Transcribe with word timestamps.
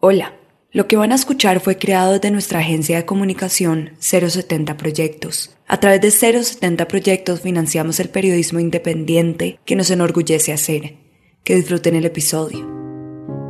Hola, 0.00 0.34
lo 0.70 0.86
que 0.86 0.96
van 0.96 1.10
a 1.10 1.16
escuchar 1.16 1.58
fue 1.58 1.76
creado 1.76 2.12
desde 2.12 2.30
nuestra 2.30 2.60
agencia 2.60 2.96
de 2.96 3.04
comunicación 3.04 3.96
070 3.98 4.76
Proyectos. 4.76 5.56
A 5.66 5.80
través 5.80 6.00
de 6.00 6.12
070 6.12 6.86
Proyectos 6.86 7.40
financiamos 7.40 7.98
el 7.98 8.08
periodismo 8.08 8.60
independiente 8.60 9.58
que 9.64 9.74
nos 9.74 9.90
enorgullece 9.90 10.52
hacer. 10.52 10.98
Que 11.42 11.56
disfruten 11.56 11.96
el 11.96 12.04
episodio. 12.04 12.64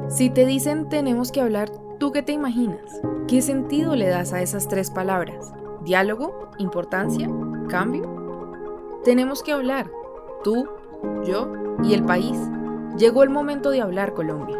Si 0.08 0.30
te 0.30 0.46
dicen 0.46 0.88
tenemos 0.88 1.32
que 1.32 1.42
hablar, 1.42 1.70
¿tú 2.00 2.12
qué 2.12 2.22
te 2.22 2.32
imaginas? 2.32 2.80
¿Qué 3.28 3.42
sentido 3.42 3.94
le 3.94 4.08
das 4.08 4.32
a 4.32 4.40
esas 4.40 4.68
tres 4.68 4.90
palabras? 4.90 5.52
¿Diálogo? 5.84 6.50
¿Importancia? 6.56 7.28
¿Cambio? 7.68 9.00
Tenemos 9.04 9.42
que 9.42 9.52
hablar. 9.52 9.90
Tú, 10.42 10.66
yo 11.26 11.52
y 11.84 11.92
el 11.92 12.06
país. 12.06 12.38
Llegó 12.96 13.22
el 13.22 13.28
momento 13.28 13.68
de 13.68 13.82
hablar, 13.82 14.14
Colombia. 14.14 14.56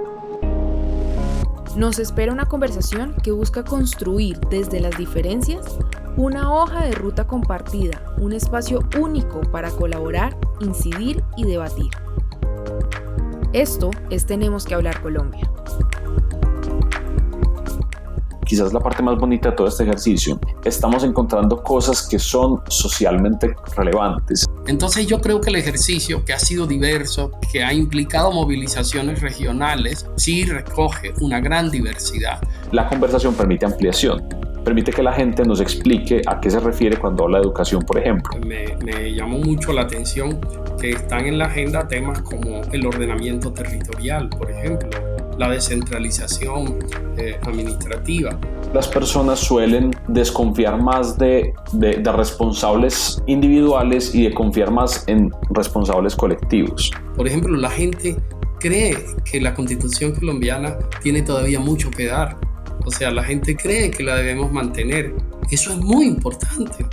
Nos 1.78 2.00
espera 2.00 2.32
una 2.32 2.46
conversación 2.46 3.14
que 3.22 3.30
busca 3.30 3.62
construir 3.62 4.40
desde 4.50 4.80
las 4.80 4.98
diferencias 4.98 5.78
una 6.16 6.52
hoja 6.52 6.84
de 6.84 6.90
ruta 6.90 7.28
compartida, 7.28 8.02
un 8.18 8.32
espacio 8.32 8.80
único 8.98 9.42
para 9.52 9.70
colaborar, 9.70 10.36
incidir 10.58 11.22
y 11.36 11.44
debatir. 11.44 11.92
Esto 13.52 13.92
es 14.10 14.26
Tenemos 14.26 14.64
que 14.64 14.74
hablar 14.74 15.00
Colombia 15.00 15.48
quizás 18.48 18.72
la 18.72 18.80
parte 18.80 19.02
más 19.02 19.18
bonita 19.18 19.50
de 19.50 19.56
todo 19.56 19.68
este 19.68 19.84
ejercicio, 19.84 20.40
estamos 20.64 21.04
encontrando 21.04 21.62
cosas 21.62 22.08
que 22.08 22.18
son 22.18 22.60
socialmente 22.68 23.54
relevantes. 23.76 24.46
Entonces 24.66 25.06
yo 25.06 25.20
creo 25.20 25.40
que 25.40 25.50
el 25.50 25.56
ejercicio, 25.56 26.24
que 26.24 26.32
ha 26.32 26.38
sido 26.38 26.66
diverso, 26.66 27.30
que 27.52 27.62
ha 27.62 27.72
implicado 27.74 28.32
movilizaciones 28.32 29.20
regionales, 29.20 30.06
sí 30.16 30.44
recoge 30.44 31.12
una 31.20 31.40
gran 31.40 31.70
diversidad. 31.70 32.40
La 32.72 32.88
conversación 32.88 33.34
permite 33.34 33.66
ampliación 33.66 34.26
permite 34.64 34.92
que 34.92 35.02
la 35.02 35.14
gente 35.14 35.44
nos 35.44 35.62
explique 35.62 36.20
a 36.26 36.40
qué 36.42 36.50
se 36.50 36.60
refiere 36.60 36.98
cuando 36.98 37.24
habla 37.24 37.38
de 37.38 37.44
educación, 37.44 37.80
por 37.82 37.98
ejemplo. 37.98 38.38
Me, 38.46 38.76
me, 38.84 39.14
llamó 39.14 39.38
mucho 39.38 39.72
la 39.72 39.82
atención 39.82 40.38
que 40.78 40.90
están 40.90 41.24
en 41.24 41.38
la 41.38 41.46
agenda 41.46 41.88
temas 41.88 42.20
como 42.20 42.60
el 42.70 42.86
ordenamiento 42.86 43.50
territorial, 43.50 44.28
por 44.28 44.50
ejemplo, 44.50 44.90
la 45.38 45.50
descentralización 45.50 46.78
eh, 47.16 47.38
administrativa. 47.42 48.38
Las 48.74 48.88
personas 48.88 49.38
suelen 49.38 49.92
desconfiar 50.08 50.80
más 50.82 51.16
de, 51.16 51.54
de, 51.72 51.94
de, 51.94 52.12
responsables 52.12 53.22
individuales 53.26 54.14
y 54.14 54.24
de 54.24 54.34
confiar 54.34 54.70
más 54.70 55.04
en 55.06 55.32
responsables 55.50 56.14
colectivos. 56.14 56.90
Por 57.16 57.26
ejemplo, 57.26 57.56
la 57.56 57.70
gente 57.70 58.16
cree 58.58 58.96
que 59.24 59.40
la 59.40 59.54
constitución 59.54 60.12
colombiana 60.12 60.76
tiene 61.02 61.22
todavía 61.22 61.60
mucho 61.60 61.90
que 61.90 62.06
dar. 62.06 62.36
O 62.84 62.90
sea, 62.90 63.10
la 63.10 63.22
gente 63.22 63.56
cree 63.56 63.90
que 63.90 64.02
la 64.02 64.16
debemos 64.16 64.52
mantener. 64.52 65.14
Eso 65.50 65.72
es 65.72 65.78
muy 65.78 66.06
importante. 66.06 66.84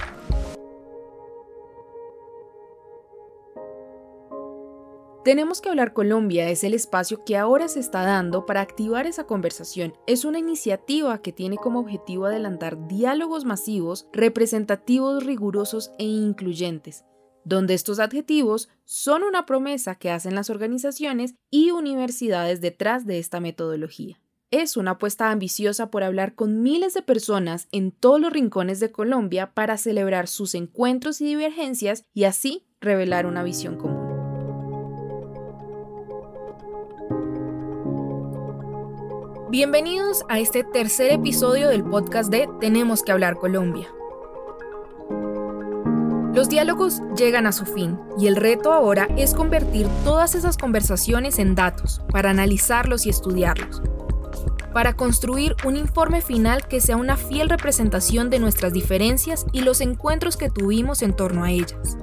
Tenemos 5.25 5.59
que 5.59 5.69
hablar 5.69 5.93
Colombia 5.93 6.51
es 6.51 6.63
el 6.63 6.75
espacio 6.75 7.25
que 7.25 7.35
ahora 7.35 7.67
se 7.67 7.79
está 7.79 8.03
dando 8.03 8.45
para 8.45 8.61
activar 8.61 9.07
esa 9.07 9.25
conversación. 9.25 9.95
Es 10.05 10.23
una 10.23 10.37
iniciativa 10.37 11.19
que 11.23 11.33
tiene 11.33 11.57
como 11.57 11.79
objetivo 11.79 12.27
adelantar 12.27 12.87
diálogos 12.87 13.43
masivos, 13.43 14.07
representativos, 14.13 15.25
rigurosos 15.25 15.93
e 15.97 16.03
incluyentes, 16.03 17.05
donde 17.43 17.73
estos 17.73 17.97
adjetivos 17.97 18.69
son 18.83 19.23
una 19.23 19.47
promesa 19.47 19.95
que 19.95 20.11
hacen 20.11 20.35
las 20.35 20.51
organizaciones 20.51 21.33
y 21.49 21.71
universidades 21.71 22.61
detrás 22.61 23.07
de 23.07 23.17
esta 23.17 23.39
metodología. 23.39 24.21
Es 24.51 24.77
una 24.77 24.91
apuesta 24.91 25.31
ambiciosa 25.31 25.89
por 25.89 26.03
hablar 26.03 26.35
con 26.35 26.61
miles 26.61 26.93
de 26.93 27.01
personas 27.01 27.67
en 27.71 27.91
todos 27.91 28.21
los 28.21 28.31
rincones 28.31 28.79
de 28.79 28.91
Colombia 28.91 29.55
para 29.55 29.77
celebrar 29.77 30.27
sus 30.27 30.53
encuentros 30.53 31.19
y 31.19 31.25
divergencias 31.25 32.03
y 32.13 32.25
así 32.25 32.67
revelar 32.79 33.25
una 33.25 33.41
visión 33.41 33.75
común. 33.77 33.94
Bienvenidos 39.57 40.25
a 40.27 40.37
este 40.39 40.65
tercer 40.65 41.13
episodio 41.13 41.69
del 41.69 41.81
podcast 41.81 42.29
de 42.29 42.49
Tenemos 42.59 43.03
que 43.03 43.13
hablar 43.13 43.37
Colombia. 43.37 43.87
Los 46.33 46.49
diálogos 46.49 46.99
llegan 47.15 47.47
a 47.47 47.53
su 47.53 47.65
fin 47.65 47.97
y 48.19 48.27
el 48.27 48.35
reto 48.35 48.73
ahora 48.73 49.07
es 49.15 49.33
convertir 49.33 49.87
todas 50.03 50.35
esas 50.35 50.57
conversaciones 50.57 51.39
en 51.39 51.55
datos 51.55 52.01
para 52.11 52.31
analizarlos 52.31 53.05
y 53.05 53.11
estudiarlos, 53.11 53.81
para 54.73 54.97
construir 54.97 55.55
un 55.63 55.77
informe 55.77 56.19
final 56.19 56.67
que 56.67 56.81
sea 56.81 56.97
una 56.97 57.15
fiel 57.15 57.47
representación 57.47 58.29
de 58.29 58.39
nuestras 58.39 58.73
diferencias 58.73 59.45
y 59.53 59.61
los 59.61 59.79
encuentros 59.79 60.35
que 60.35 60.49
tuvimos 60.49 61.01
en 61.01 61.15
torno 61.15 61.45
a 61.45 61.51
ellas. 61.51 61.97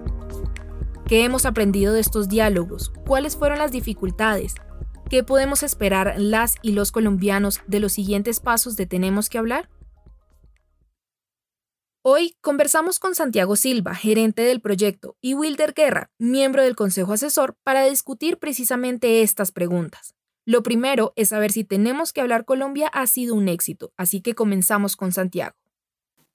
¿Qué 1.04 1.22
hemos 1.22 1.44
aprendido 1.44 1.92
de 1.92 2.00
estos 2.00 2.30
diálogos? 2.30 2.94
¿Cuáles 3.06 3.36
fueron 3.36 3.58
las 3.58 3.72
dificultades? 3.72 4.54
¿Qué 5.12 5.22
podemos 5.22 5.62
esperar 5.62 6.14
las 6.16 6.54
y 6.62 6.72
los 6.72 6.90
colombianos 6.90 7.60
de 7.66 7.80
los 7.80 7.92
siguientes 7.92 8.40
pasos 8.40 8.78
de 8.78 8.86
Tenemos 8.86 9.28
que 9.28 9.36
hablar? 9.36 9.68
Hoy 12.00 12.34
conversamos 12.40 12.98
con 12.98 13.14
Santiago 13.14 13.54
Silva, 13.54 13.94
gerente 13.94 14.40
del 14.40 14.62
proyecto, 14.62 15.16
y 15.20 15.34
Wilder 15.34 15.74
Guerra, 15.74 16.10
miembro 16.18 16.62
del 16.62 16.76
Consejo 16.76 17.12
Asesor, 17.12 17.56
para 17.62 17.84
discutir 17.84 18.38
precisamente 18.38 19.20
estas 19.20 19.52
preguntas. 19.52 20.14
Lo 20.46 20.62
primero 20.62 21.12
es 21.14 21.28
saber 21.28 21.52
si 21.52 21.64
Tenemos 21.64 22.14
que 22.14 22.22
hablar 22.22 22.46
Colombia 22.46 22.88
ha 22.88 23.06
sido 23.06 23.34
un 23.34 23.48
éxito, 23.48 23.92
así 23.98 24.22
que 24.22 24.34
comenzamos 24.34 24.96
con 24.96 25.12
Santiago. 25.12 25.56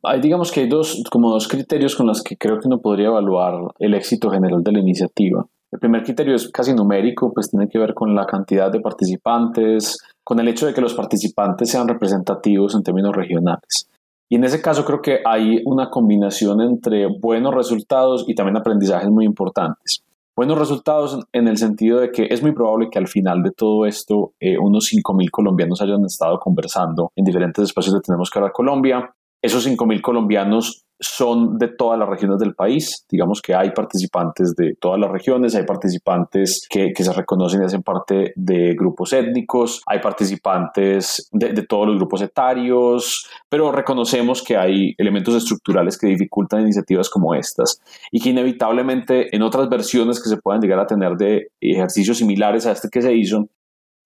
Hay, 0.04 0.22
digamos 0.22 0.52
que 0.52 0.60
hay 0.60 0.70
dos, 0.70 1.04
como 1.10 1.32
dos 1.32 1.48
criterios 1.48 1.96
con 1.96 2.06
los 2.06 2.22
que 2.22 2.38
creo 2.38 2.60
que 2.60 2.68
uno 2.68 2.80
podría 2.80 3.08
evaluar 3.08 3.56
el 3.80 3.96
éxito 3.96 4.30
general 4.30 4.64
de 4.64 4.72
la 4.72 4.80
iniciativa. 4.82 5.48
El 5.72 5.80
primer 5.80 6.04
criterio 6.04 6.36
es 6.36 6.50
casi 6.50 6.74
numérico, 6.74 7.34
pues 7.34 7.50
tiene 7.50 7.68
que 7.68 7.78
ver 7.78 7.94
con 7.94 8.16
la 8.16 8.26
cantidad 8.26 8.72
de 8.72 8.80
participantes, 8.80 9.98
con 10.24 10.40
el 10.40 10.48
hecho 10.48 10.66
de 10.66 10.74
que 10.74 10.82
los 10.82 10.94
participantes 10.94 11.70
sean 11.70 11.88
representativos 11.88 12.74
en 12.76 12.84
términos 12.84 13.16
regionales. 13.16 13.90
Y 14.30 14.36
en 14.36 14.44
ese 14.44 14.62
caso 14.62 14.86
creo 14.86 15.02
que 15.02 15.20
hay 15.26 15.62
una 15.66 15.90
combinación 15.90 16.62
entre 16.62 17.08
buenos 17.08 17.54
resultados 17.54 18.26
y 18.28 18.36
también 18.36 18.58
aprendizajes 18.58 19.10
muy 19.10 19.26
importantes. 19.26 20.04
Buenos 20.36 20.60
resultados 20.60 21.20
en 21.32 21.48
el 21.48 21.58
sentido 21.58 22.00
de 22.00 22.12
que 22.12 22.28
es 22.30 22.44
muy 22.44 22.52
probable 22.52 22.90
que 22.92 23.00
al 23.00 23.08
final 23.08 23.42
de 23.42 23.52
todo 23.52 23.86
esto 23.86 24.34
eh, 24.40 24.58
unos 24.60 24.92
5.000 24.94 25.32
colombianos 25.32 25.82
hayan 25.82 26.06
estado 26.06 26.40
conversando 26.40 27.12
en 27.16 27.26
diferentes 27.26 27.64
espacios 27.64 27.96
de 27.96 28.02
Tenemos 28.02 28.30
que 28.30 28.38
hablar 28.38 28.52
Colombia. 28.52 29.16
Esos 29.42 29.68
5.000 29.68 30.02
colombianos 30.02 30.88
son 31.00 31.58
de 31.58 31.68
todas 31.68 32.00
las 32.00 32.10
regiones 32.10 32.40
del 32.40 32.56
país. 32.56 33.06
Digamos 33.10 33.42
que 33.42 33.54
hay 33.54 33.72
participantes 33.72 34.56
de 34.56 34.76
todas 34.80 35.00
las 35.00 35.12
regiones, 35.12 35.56
hay 35.56 35.64
participantes 35.64 36.66
que, 36.70 36.92
se 36.98 37.14
reconocen 37.14 37.62
y 37.62 37.66
hacen 37.66 37.84
parte 37.84 38.34
de 38.36 38.74
grupos 38.74 39.14
étnicos, 39.14 39.82
hay 39.86 40.00
participantes 40.00 41.30
de, 41.32 41.54
de, 41.54 41.62
todos 41.64 41.88
los 41.88 41.98
grupos 41.98 42.22
etarios, 42.22 43.30
pero 43.48 43.72
reconocemos 43.72 44.44
que 44.44 44.58
hay 44.58 44.96
elementos 44.98 45.36
estructurales 45.36 45.98
que 45.98 46.08
dificultan 46.08 46.62
iniciativas 46.62 47.10
como 47.10 47.36
estas 47.36 47.80
y 48.12 48.20
que 48.20 48.30
inevitablemente 48.30 49.36
en 49.36 49.44
otras 49.44 49.70
versiones 49.70 50.22
que 50.22 50.30
se 50.30 50.38
puedan 50.38 50.62
llegar 50.62 50.80
a 50.80 50.88
tener 50.88 51.16
de 51.16 51.50
ejercicios 51.62 52.18
similares 52.18 52.66
a 52.66 52.72
este 52.72 52.90
que 52.90 53.02
se 53.02 53.14
hizo, 53.14 53.48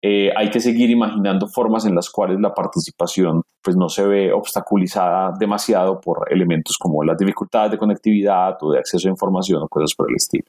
eh, 0.03 0.31
hay 0.35 0.49
que 0.49 0.59
seguir 0.59 0.89
imaginando 0.89 1.47
formas 1.47 1.85
en 1.85 1.93
las 1.93 2.09
cuales 2.09 2.39
la 2.39 2.53
participación 2.53 3.43
pues, 3.61 3.77
no 3.77 3.87
se 3.87 4.05
ve 4.05 4.33
obstaculizada 4.33 5.31
demasiado 5.37 5.99
por 5.99 6.25
elementos 6.31 6.77
como 6.79 7.03
las 7.03 7.17
dificultades 7.17 7.71
de 7.71 7.77
conectividad 7.77 8.57
o 8.61 8.71
de 8.71 8.79
acceso 8.79 9.07
a 9.07 9.11
información 9.11 9.61
o 9.61 9.67
cosas 9.67 9.93
por 9.95 10.09
el 10.09 10.15
estilo. 10.15 10.45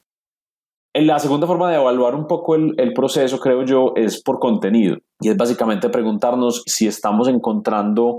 En 0.94 1.06
la 1.06 1.18
segunda 1.18 1.46
forma 1.46 1.70
de 1.70 1.76
evaluar 1.76 2.14
un 2.14 2.26
poco 2.26 2.54
el, 2.54 2.92
proceso, 2.94 3.40
creo 3.40 3.64
yo, 3.64 3.92
es 3.96 4.22
por 4.22 4.38
contenido. 4.38 4.98
Y 5.20 5.30
es 5.30 5.36
básicamente 5.38 5.88
preguntarnos 5.88 6.62
si 6.66 6.86
estamos 6.86 7.28
encontrando 7.28 8.18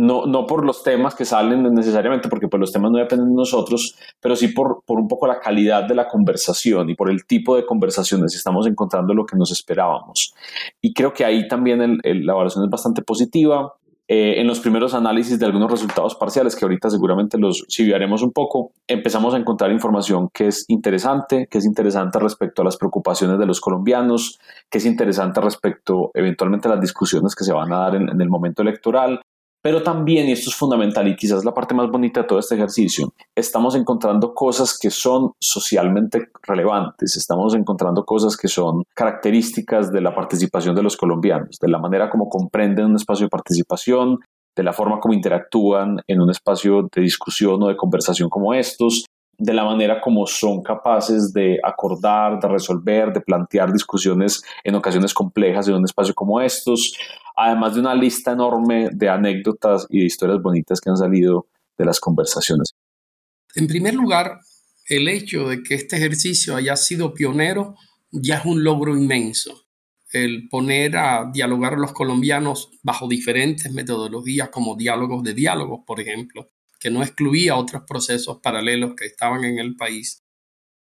no, 0.00 0.24
no 0.24 0.46
por 0.46 0.64
los 0.64 0.82
temas 0.82 1.14
que 1.14 1.26
salen 1.26 1.62
necesariamente, 1.74 2.30
porque 2.30 2.48
pues 2.48 2.58
los 2.58 2.72
temas 2.72 2.90
no 2.90 2.98
dependen 2.98 3.28
de 3.28 3.34
nosotros, 3.34 3.96
pero 4.18 4.34
sí 4.34 4.48
por, 4.48 4.82
por 4.86 4.98
un 4.98 5.06
poco 5.06 5.26
la 5.26 5.38
calidad 5.38 5.86
de 5.86 5.94
la 5.94 6.08
conversación 6.08 6.88
y 6.88 6.94
por 6.94 7.10
el 7.10 7.26
tipo 7.26 7.54
de 7.54 7.66
conversaciones, 7.66 8.34
estamos 8.34 8.66
encontrando 8.66 9.12
lo 9.12 9.26
que 9.26 9.36
nos 9.36 9.52
esperábamos. 9.52 10.32
Y 10.80 10.94
creo 10.94 11.12
que 11.12 11.26
ahí 11.26 11.46
también 11.46 11.98
la 12.02 12.32
evaluación 12.32 12.64
es 12.64 12.70
bastante 12.70 13.02
positiva. 13.02 13.74
Eh, 14.08 14.40
en 14.40 14.48
los 14.48 14.58
primeros 14.58 14.92
análisis 14.94 15.38
de 15.38 15.46
algunos 15.46 15.70
resultados 15.70 16.16
parciales, 16.16 16.56
que 16.56 16.64
ahorita 16.64 16.90
seguramente 16.90 17.38
los 17.38 17.64
chiviaremos 17.68 18.22
un 18.22 18.32
poco, 18.32 18.72
empezamos 18.88 19.34
a 19.34 19.36
encontrar 19.36 19.70
información 19.70 20.30
que 20.32 20.48
es 20.48 20.64
interesante, 20.66 21.46
que 21.48 21.58
es 21.58 21.64
interesante 21.64 22.18
respecto 22.18 22.62
a 22.62 22.64
las 22.64 22.76
preocupaciones 22.76 23.38
de 23.38 23.46
los 23.46 23.60
colombianos, 23.60 24.40
que 24.68 24.78
es 24.78 24.86
interesante 24.86 25.40
respecto 25.40 26.10
eventualmente 26.14 26.66
a 26.66 26.72
las 26.72 26.80
discusiones 26.80 27.36
que 27.36 27.44
se 27.44 27.52
van 27.52 27.72
a 27.72 27.80
dar 27.80 27.94
en, 27.94 28.08
en 28.08 28.20
el 28.20 28.28
momento 28.28 28.62
electoral, 28.62 29.20
Pero 29.62 29.82
también, 29.82 30.28
y 30.28 30.32
esto 30.32 30.48
es 30.48 30.56
fundamental 30.56 31.06
y 31.06 31.16
quizás 31.16 31.44
la 31.44 31.52
parte 31.52 31.74
más 31.74 31.90
bonita 31.90 32.22
de 32.22 32.26
todo 32.26 32.38
este 32.38 32.54
ejercicio, 32.54 33.12
estamos 33.36 33.74
encontrando 33.74 34.32
cosas 34.32 34.78
que 34.78 34.90
son 34.90 35.32
socialmente 35.38 36.28
relevantes, 36.42 37.16
estamos 37.16 37.54
encontrando 37.54 38.04
cosas 38.04 38.36
que 38.38 38.48
son 38.48 38.84
características 38.94 39.92
de 39.92 40.00
la 40.00 40.14
participación 40.14 40.74
de 40.74 40.82
los 40.82 40.96
colombianos, 40.96 41.58
de 41.60 41.68
la 41.68 41.78
manera 41.78 42.08
como 42.08 42.28
comprenden 42.28 42.86
un 42.86 42.96
espacio 42.96 43.26
de 43.26 43.30
participación, 43.30 44.20
de 44.56 44.62
la 44.62 44.72
forma 44.72 44.98
como 44.98 45.14
interactúan 45.14 46.00
en 46.06 46.20
un 46.20 46.30
espacio 46.30 46.88
de 46.94 47.02
discusión 47.02 47.62
o 47.62 47.68
de 47.68 47.76
conversación 47.76 48.28
como 48.28 48.54
estos, 48.54 49.04
de 49.40 49.54
la 49.54 49.64
manera 49.64 50.02
como 50.02 50.26
son 50.26 50.62
capaces 50.62 51.32
de 51.32 51.58
acordar, 51.64 52.38
de 52.38 52.46
resolver, 52.46 53.10
de 53.10 53.22
plantear 53.22 53.72
discusiones 53.72 54.42
en 54.62 54.74
ocasiones 54.74 55.14
complejas 55.14 55.66
en 55.66 55.76
un 55.76 55.84
espacio 55.86 56.14
como 56.14 56.42
estos, 56.42 56.94
además 57.34 57.74
de 57.74 57.80
una 57.80 57.94
lista 57.94 58.32
enorme 58.32 58.90
de 58.92 59.08
anécdotas 59.08 59.86
y 59.88 60.00
de 60.00 60.04
historias 60.04 60.42
bonitas 60.42 60.78
que 60.78 60.90
han 60.90 60.96
salido 60.98 61.46
de 61.78 61.86
las 61.86 61.98
conversaciones. 61.98 62.74
En 63.54 63.66
primer 63.66 63.94
lugar, 63.94 64.40
el 64.86 65.08
hecho 65.08 65.48
de 65.48 65.62
que 65.62 65.74
este 65.74 65.96
ejercicio 65.96 66.54
haya 66.54 66.76
sido 66.76 67.14
pionero 67.14 67.76
ya 68.12 68.36
es 68.36 68.44
un 68.44 68.62
logro 68.62 68.94
inmenso. 68.94 69.68
El 70.12 70.48
poner 70.50 70.98
a 70.98 71.30
dialogar 71.32 71.74
a 71.74 71.78
los 71.78 71.92
colombianos 71.92 72.72
bajo 72.82 73.08
diferentes 73.08 73.72
metodologías 73.72 74.50
como 74.50 74.76
diálogos 74.76 75.22
de 75.22 75.32
diálogos, 75.32 75.80
por 75.86 75.98
ejemplo, 75.98 76.50
que 76.80 76.90
no 76.90 77.02
excluía 77.02 77.56
otros 77.56 77.82
procesos 77.86 78.38
paralelos 78.42 78.94
que 78.96 79.04
estaban 79.04 79.44
en 79.44 79.58
el 79.58 79.76
país, 79.76 80.24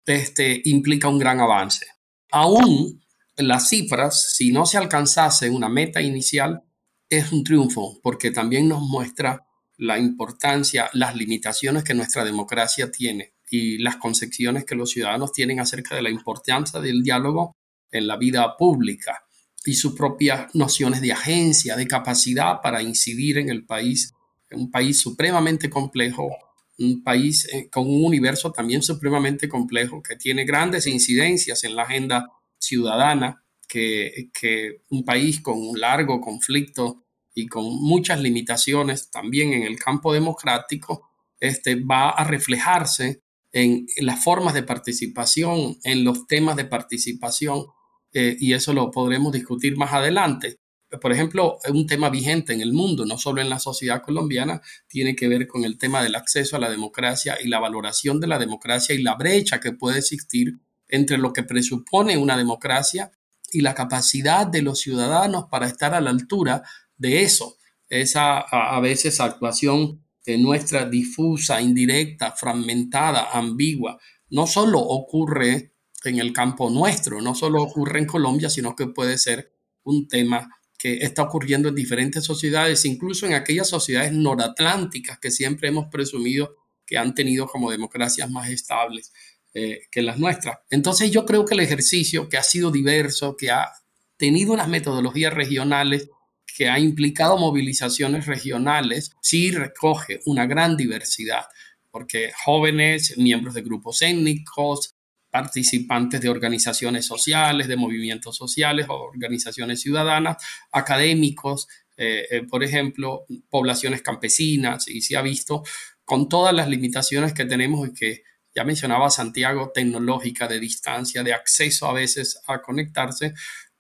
este, 0.07 0.63
implica 0.65 1.09
un 1.09 1.19
gran 1.19 1.41
avance. 1.41 1.87
Aún 2.31 3.05
las 3.37 3.69
cifras, 3.69 4.33
si 4.33 4.53
no 4.53 4.65
se 4.65 4.79
alcanzase 4.79 5.51
una 5.51 5.69
meta 5.69 6.01
inicial, 6.01 6.63
es 7.11 7.33
un 7.33 7.43
triunfo, 7.43 8.01
porque 8.03 8.31
también 8.31 8.69
nos 8.69 8.83
muestra 8.83 9.45
la 9.77 9.99
importancia, 9.99 10.89
las 10.93 11.15
limitaciones 11.15 11.85
que 11.85 11.95
nuestra 11.95 12.25
democracia 12.25 12.91
tiene 12.91 13.35
y 13.51 13.79
las 13.79 13.97
concepciones 13.97 14.65
que 14.65 14.75
los 14.75 14.91
ciudadanos 14.91 15.33
tienen 15.33 15.61
acerca 15.61 15.95
de 15.95 16.03
la 16.03 16.11
importancia 16.11 16.81
del 16.81 17.03
diálogo 17.03 17.57
en 17.91 18.07
la 18.07 18.17
vida 18.17 18.57
pública 18.57 19.25
y 19.65 19.75
sus 19.75 19.95
propias 19.95 20.55
nociones 20.55 21.01
de 21.01 21.13
agencia, 21.13 21.77
de 21.77 21.87
capacidad 21.87 22.61
para 22.63 22.83
incidir 22.83 23.39
en 23.39 23.49
el 23.49 23.65
país 23.65 24.13
un 24.53 24.71
país 24.71 25.01
supremamente 25.01 25.69
complejo, 25.69 26.31
un 26.79 27.03
país 27.03 27.49
eh, 27.53 27.69
con 27.71 27.87
un 27.87 28.05
universo 28.05 28.53
también 28.53 28.83
supremamente 28.83 29.49
complejo 29.49 30.03
que 30.03 30.17
tiene 30.17 30.45
grandes 30.45 30.87
incidencias 30.87 31.65
en 31.65 31.77
la 31.77 31.83
agenda 31.83 32.29
ciudadana, 32.59 33.45
que, 33.69 34.31
que 34.33 34.83
un 34.91 35.05
país 35.05 35.41
con 35.41 35.59
un 35.59 35.79
largo 35.79 36.21
conflicto 36.21 37.05
y 37.35 37.47
con 37.47 37.65
muchas 37.65 38.21
limitaciones 38.21 39.11
también 39.11 39.53
en 39.53 39.63
el 39.63 39.79
campo 39.79 40.13
democrático, 40.13 41.11
este, 41.39 41.77
va 41.77 42.11
a 42.11 42.25
reflejarse 42.25 43.23
en, 43.53 43.87
las 43.99 44.23
formas 44.23 44.55
de 44.55 44.63
participación, 44.63 45.77
en 45.85 46.05
los 46.05 46.27
temas 46.27 46.57
de 46.57 46.65
participación, 46.65 47.67
eh, 48.13 48.37
y 48.39 48.55
eso 48.55 48.73
lo 48.73 48.91
podremos 48.91 49.33
discutir 49.33 49.77
más 49.77 49.93
adelante 49.93 50.59
por 51.01 51.13
ejemplo, 51.13 51.59
un 51.69 51.87
tema 51.87 52.09
vigente 52.09 52.55
en 52.55 52.63
el 52.63 52.73
mundo, 52.73 53.05
no 53.05 53.19
solo 53.19 53.43
en 53.43 53.51
la 53.51 53.59
sociedad 53.59 54.03
colombiana, 54.03 54.63
tiene 54.87 55.15
que 55.15 55.29
ver 55.29 55.47
con 55.47 55.65
el 55.65 55.77
tema 55.77 56.03
del 56.03 56.15
acceso 56.15 56.57
a 56.57 56.61
la 56.61 56.71
democracia 56.71 57.37
y 57.43 57.49
la 57.49 57.61
valoración 57.61 58.21
de 58.21 58.27
la 58.27 58.39
democracia 58.39 58.95
y 58.95 59.03
la 59.03 59.15
brecha 59.15 59.61
que 59.61 59.73
puede 59.73 59.99
existir 59.99 60.59
entre 60.89 61.19
lo 61.19 61.33
que 61.35 61.43
presupone 61.43 62.17
una 62.17 62.39
democracia 62.39 63.13
y 63.53 63.61
la 63.61 63.75
capacidad 63.75 64.47
de 64.47 64.63
los 64.63 64.81
ciudadanos 64.81 65.47
para 65.51 65.67
estar 65.67 65.95
a 65.95 66.01
la 66.01 66.11
altura 66.11 66.63
de 66.97 67.23
eso. 67.23 67.57
Esa 67.89 68.41
a, 68.41 68.81
veces 68.81 69.21
actuación 69.21 70.05
de 70.25 70.39
nuestra 70.39 70.87
difusa, 70.87 71.61
indirecta, 71.61 72.33
fragmentada, 72.33 73.29
ambigua, 73.33 73.99
no 74.31 74.47
solo 74.47 74.81
ocurre 74.81 75.73
en 76.05 76.19
el 76.19 76.33
campo 76.33 76.71
nuestro, 76.71 77.21
no 77.23 77.35
solo 77.35 77.63
ocurre 77.63 77.99
en 77.99 78.07
Colombia, 78.07 78.51
sino 78.51 78.77
que 78.77 78.87
puede 78.87 79.17
ser 79.19 79.53
un 79.85 80.07
tema 80.07 80.49
que 80.79 80.99
está 80.99 81.23
ocurriendo 81.25 81.69
en 81.69 81.75
diferentes 81.75 82.25
sociedades, 82.25 82.85
incluso 82.85 83.27
en 83.27 83.35
aquellas 83.35 83.69
sociedades 83.69 84.13
noratlánticas 84.13 85.19
que 85.19 85.31
siempre 85.31 85.69
hemos 85.69 85.89
presumido 85.89 86.55
que 86.87 86.97
han 86.97 87.15
tenido 87.15 87.47
como 87.47 87.71
democracias 87.71 88.31
más 88.31 88.49
estables 88.49 89.13
eh, 89.53 89.81
que 89.91 90.03
las 90.03 90.19
nuestras. 90.19 90.59
Entonces 90.71 91.11
yo 91.11 91.27
creo 91.27 91.45
que 91.45 91.55
el 91.55 91.61
ejercicio 91.61 92.29
que 92.29 92.39
ha 92.39 92.43
sido 92.43 92.71
diverso, 92.71 93.37
que 93.37 93.51
ha 93.51 93.73
tenido 94.17 94.53
unas 94.53 94.69
metodologías 94.69 95.35
regionales, 95.35 96.09
que 96.47 96.69
ha 96.69 96.79
implicado 96.79 97.37
movilizaciones 97.37 98.27
regionales, 98.27 99.13
sí 99.21 99.51
recoge 99.51 100.21
una 100.27 100.47
gran 100.47 100.77
diversidad, 100.77 101.47
porque 101.91 102.31
jóvenes, 102.45 103.17
miembros 103.19 103.55
de 103.55 103.63
grupos 103.63 104.03
étnicos, 104.03 104.95
participantes 105.31 106.21
de 106.21 106.29
organizaciones 106.29 107.07
sociales, 107.07 107.69
de 107.69 107.77
movimientos 107.77 108.37
sociales, 108.37 108.87
organizaciones 108.89 109.81
ciudadanas, 109.81 110.37
académicos, 110.73 111.69
eh, 111.97 112.27
eh, 112.31 112.43
por 112.49 112.65
ejemplo, 112.65 113.27
poblaciones 113.51 114.03
campesinas, 114.03 114.89
y 114.89 115.03
se 115.03 115.17
ha 115.17 115.23
visto 115.23 115.63
con 116.05 116.29
todas 116.29 116.55
las 116.55 116.69
limitaciones 116.69 117.35
que 117.35 117.45
tenemos 117.45 117.89
y 117.89 117.93
que 117.93 118.23
ya 118.55 118.65
mencionaba 118.65 119.11
Santiago, 119.11 119.71
tecnológica, 119.75 120.49
de 120.49 120.59
distancia, 120.59 121.23
de 121.23 121.35
acceso 121.35 121.87
a 121.87 121.93
veces 121.93 122.41
a 122.47 122.63
conectarse, 122.63 123.35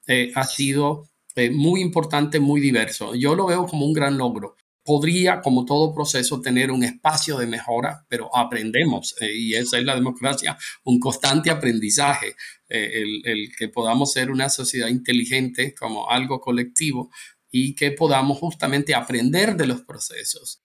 eh, 0.06 0.30
ha 0.34 0.44
sido 0.44 1.08
muy 1.52 1.80
importante, 1.82 2.40
muy 2.40 2.60
diverso. 2.60 3.14
Yo 3.14 3.36
lo 3.36 3.46
veo 3.46 3.64
como 3.64 3.86
un 3.86 3.92
gran 3.92 4.18
logro 4.18 4.56
podría, 4.88 5.43
como 5.43 5.67
todo 5.67 5.93
proceso, 5.93 6.40
tener 6.40 6.70
un 6.70 6.82
espacio 6.82 7.37
de 7.37 7.46
mejora, 7.46 8.06
pero 8.08 8.35
aprendemos 8.35 9.14
eh, 9.20 9.31
y 9.35 9.55
esa 9.55 9.76
es 9.76 9.85
la 9.85 9.94
democracia, 9.94 10.56
un 10.82 10.99
constante 10.99 11.50
aprendizaje, 11.50 12.37
eh, 12.70 13.05
el, 13.23 13.50
que 13.55 13.69
podamos 13.69 14.14
ser 14.14 14.31
una 14.31 14.49
sociedad 14.49 14.88
inteligente 14.88 15.75
como 15.79 16.08
algo 16.08 16.40
colectivo 16.40 17.11
y 17.50 17.75
que 17.75 17.90
podamos 17.90 18.38
justamente 18.38 18.94
aprender 18.94 19.56
de 19.56 19.67
los 19.67 19.82
procesos. 19.82 20.62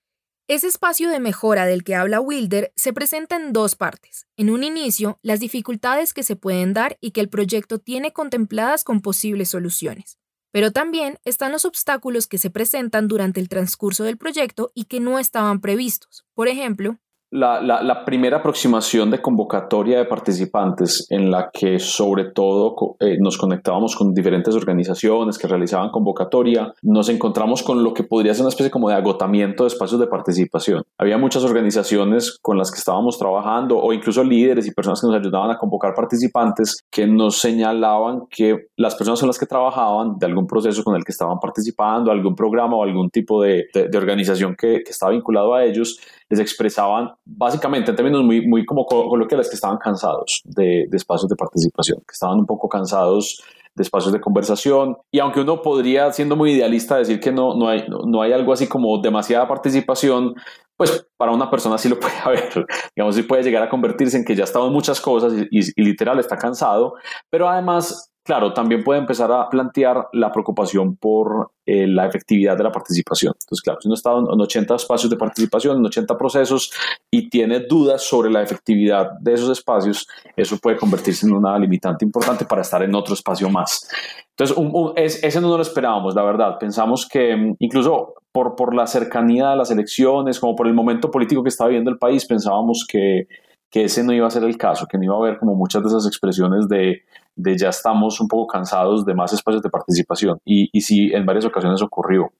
Ese 0.47 0.67
espacio 0.67 1.09
de 1.09 1.19
mejora 1.19 1.65
del 1.65 1.83
que 1.83 1.95
habla 1.95 2.21
Wilder 2.21 2.71
se 2.77 2.93
presenta 2.93 3.35
en 3.35 3.51
dos 3.51 3.75
partes. 3.75 4.25
En 4.37 4.49
un 4.49 4.63
inicio, 4.63 5.19
las 5.21 5.41
dificultades 5.41 6.13
que 6.13 6.23
se 6.23 6.37
pueden 6.37 6.71
dar 6.71 6.97
y 7.01 7.11
que 7.11 7.19
el 7.19 7.27
proyecto 7.27 7.79
tiene 7.79 8.13
contempladas 8.13 8.85
con 8.85 9.01
posibles 9.01 9.49
soluciones. 9.49 10.17
Pero 10.53 10.71
también 10.71 11.17
están 11.25 11.51
los 11.51 11.65
obstáculos 11.65 12.27
que 12.27 12.37
se 12.37 12.51
presentan 12.51 13.07
durante 13.07 13.39
el 13.39 13.49
transcurso 13.49 14.03
del 14.03 14.19
proyecto 14.19 14.71
y 14.75 14.85
que 14.85 14.99
no 14.99 15.17
estaban 15.17 15.61
previstos. 15.61 16.27
Por 16.35 16.47
ejemplo, 16.47 16.99
la, 17.33 18.05
primera 18.05 18.37
aproximación 18.37 19.09
de 19.09 19.21
convocatoria 19.21 19.97
de 19.97 20.05
participantes 20.05 21.07
en 21.09 21.31
la 21.31 21.49
que 21.51 21.79
sobre 21.79 22.25
todo 22.25 22.75
eh, 22.99 23.17
nos 23.19 23.37
conectábamos 23.37 23.95
con 23.95 24.13
diferentes 24.13 24.55
organizaciones 24.55 25.37
que 25.37 25.47
realizaban 25.47 25.89
convocatoria, 25.89 26.73
nos 26.83 27.09
encontramos 27.09 27.63
con 27.63 27.83
lo 27.83 27.93
que 27.93 28.03
podría 28.03 28.33
ser 28.33 28.41
una 28.43 28.49
especie 28.49 28.69
como 28.69 28.89
de 28.89 28.95
agotamiento 28.95 29.63
de 29.63 29.69
espacios 29.69 29.99
de 29.99 30.07
participación. 30.07 30.83
Había 30.97 31.17
muchas 31.17 31.43
organizaciones 31.43 32.37
con 32.41 32.57
las 32.57 32.71
que 32.71 32.77
estábamos 32.77 33.17
trabajando 33.17 33.79
o 33.79 33.93
incluso 33.93 34.23
líderes 34.23 34.67
y 34.67 34.71
personas 34.71 35.01
que 35.01 35.07
nos 35.07 35.15
ayudaban 35.15 35.49
a 35.49 35.57
convocar 35.57 35.93
participantes 35.95 36.83
que 36.91 37.07
nos 37.07 37.37
señalaban 37.37 38.23
que 38.29 38.67
las 38.77 38.95
personas 38.95 39.19
con 39.19 39.27
las 39.27 39.39
que 39.39 39.45
trabajaban 39.47 40.17
de 40.19 40.25
algún 40.27 40.45
proceso 40.45 40.83
con 40.83 40.95
el 40.95 41.03
que 41.03 41.11
estaban 41.11 41.39
participando, 41.39 42.11
algún 42.11 42.35
programa 42.35 42.75
o 42.75 42.83
algún 42.83 43.09
tipo 43.09 43.41
de, 43.41 43.65
organización 43.95 44.55
que, 44.55 44.83
que 44.83 44.91
estaba 44.91 45.11
vinculado 45.11 45.53
a 45.53 45.63
ellos, 45.63 45.99
les 46.33 46.39
expresaban 46.39 47.11
básicamente 47.25 47.91
en 47.91 47.95
términos 47.95 48.23
muy, 48.23 48.45
muy 48.47 48.65
como 48.65 48.85
coloquiales 48.85 49.49
que 49.49 49.55
estaban 49.55 49.77
cansados 49.77 50.41
de, 50.45 50.87
de 50.89 50.97
espacios 50.97 51.29
de 51.29 51.35
participación, 51.35 51.99
que 51.99 52.13
estaban 52.13 52.39
un 52.39 52.47
poco 52.47 52.67
cansados 52.67 53.43
de 53.75 53.83
espacios 53.83 54.11
de 54.11 54.19
conversación. 54.19 54.97
Y 55.11 55.19
aunque 55.19 55.41
uno 55.41 55.61
podría, 55.61 56.11
siendo 56.11 56.35
muy 56.35 56.53
idealista, 56.53 56.97
decir 56.97 57.19
que 57.19 57.31
no, 57.31 57.55
no, 57.55 57.67
hay, 57.67 57.85
no, 57.87 58.21
hay 58.21 58.31
algo 58.31 58.51
así 58.51 58.67
como 58.67 58.99
demasiada 58.99 59.47
participación, 59.47 60.33
pues 60.75 61.07
para 61.17 61.31
una 61.31 61.51
persona 61.51 61.77
sí 61.77 61.87
lo 61.87 61.99
puede 61.99 62.17
haber. 62.23 62.65
Digamos, 62.95 63.15
sí 63.15 63.23
puede 63.23 63.43
llegar 63.43 63.61
a 63.61 63.69
convertirse 63.69 64.17
en 64.17 64.25
que 64.25 64.35
ya 64.35 64.43
ha 64.43 64.45
estado 64.45 64.67
en 64.67 64.73
muchas 64.73 64.99
cosas 64.99 65.33
y, 65.33 65.59
y 65.59 65.83
literal 65.83 66.19
está 66.19 66.37
cansado, 66.37 66.95
pero 67.29 67.47
además 67.47 68.12
Claro, 68.25 68.53
también 68.53 68.85
puede 68.85 69.01
empezar 69.01 69.29
a 69.33 69.49
plantear 69.49 70.07
la 70.13 70.31
preocupación 70.31 70.95
por 70.95 71.51
eh, 71.65 71.85
la 71.87 72.07
efectividad 72.07 72.55
de 72.55 72.63
la 72.63 72.71
participación. 72.71 73.33
Entonces, 73.37 73.61
claro, 73.61 73.81
si 73.81 73.89
uno 73.89 73.95
está 73.95 74.11
en 74.11 74.39
80 74.39 74.75
espacios 74.75 75.09
de 75.09 75.17
participación, 75.17 75.77
en 75.77 75.85
80 75.85 76.17
procesos 76.17 76.71
y 77.11 77.29
tiene 77.29 77.59
dudas 77.59 78.01
sobre 78.03 78.31
la 78.31 78.41
efectividad 78.41 79.11
de 79.19 79.33
esos 79.33 79.49
espacios, 79.49 80.07
eso 80.37 80.57
puede 80.57 80.77
convertirse 80.77 81.25
en 81.25 81.33
una 81.33 81.59
limitante 81.59 82.05
importante 82.05 82.45
para 82.45 82.61
estar 82.61 82.81
en 82.81 82.95
otro 82.95 83.13
espacio 83.13 83.49
más. 83.49 83.89
Entonces, 84.37 85.19
ese 85.21 85.41
no 85.41 85.57
lo 85.57 85.61
esperábamos, 85.61 86.15
la 86.15 86.23
verdad. 86.23 86.57
Pensamos 86.57 87.05
que 87.05 87.35
mm, 87.35 87.57
incluso 87.59 88.13
por, 88.31 88.55
por 88.55 88.73
la 88.73 88.87
cercanía 88.87 89.49
de 89.49 89.57
las 89.57 89.69
elecciones, 89.69 90.39
como 90.39 90.55
por 90.55 90.67
el 90.67 90.73
momento 90.73 91.11
político 91.11 91.43
que 91.43 91.49
está 91.49 91.65
viviendo 91.67 91.91
el 91.91 91.97
país, 91.97 92.25
pensábamos 92.25 92.85
que, 92.87 93.27
que 93.73 93.85
ese 93.85 94.03
no 94.03 94.13
iba 94.13 94.27
a 94.27 94.29
ser 94.29 94.43
el 94.43 94.55
caso, 94.55 94.85
que 94.85 94.99
no 94.99 95.05
iba 95.05 95.15
a 95.15 95.17
haber 95.17 95.39
como 95.39 95.55
muchas 95.55 95.81
de 95.81 95.89
esas 95.89 96.05
expresiones 96.05 96.67
de 96.67 97.01
de 97.35 97.57
ya 97.57 97.69
estamos 97.69 98.21
un 98.21 98.27
poco 98.27 98.45
cansados 98.45 99.03
de 99.03 99.15
más 99.15 99.33
espacios 99.33 99.63
de 99.63 99.69
participación. 99.71 100.39
Y, 100.45 100.69
y 100.71 100.81
sí, 100.81 101.11
en 101.11 101.25
varias 101.25 101.45
ocasiones 101.45 101.81
ocurrió. 101.81 102.31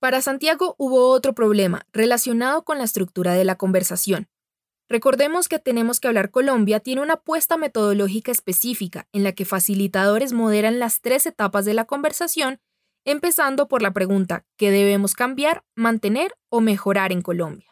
Para 0.00 0.20
Santiago 0.20 0.74
hubo 0.76 1.08
otro 1.08 1.34
problema 1.34 1.86
relacionado 1.92 2.64
con 2.64 2.76
la 2.76 2.84
estructura 2.84 3.32
de 3.32 3.44
la 3.44 3.56
conversación. 3.56 4.28
Recordemos 4.90 5.48
que 5.48 5.58
Tenemos 5.58 6.00
que 6.00 6.08
hablar 6.08 6.30
Colombia 6.30 6.80
tiene 6.80 7.00
una 7.00 7.14
apuesta 7.14 7.56
metodológica 7.56 8.30
específica 8.30 9.06
en 9.12 9.24
la 9.24 9.32
que 9.32 9.46
facilitadores 9.46 10.34
moderan 10.34 10.78
las 10.78 11.00
tres 11.00 11.24
etapas 11.24 11.64
de 11.64 11.74
la 11.74 11.84
conversación, 11.84 12.58
empezando 13.06 13.68
por 13.68 13.80
la 13.80 13.92
pregunta 13.92 14.44
¿qué 14.58 14.70
debemos 14.70 15.14
cambiar, 15.14 15.64
mantener 15.74 16.34
o 16.50 16.60
mejorar 16.60 17.12
en 17.12 17.22
Colombia? 17.22 17.67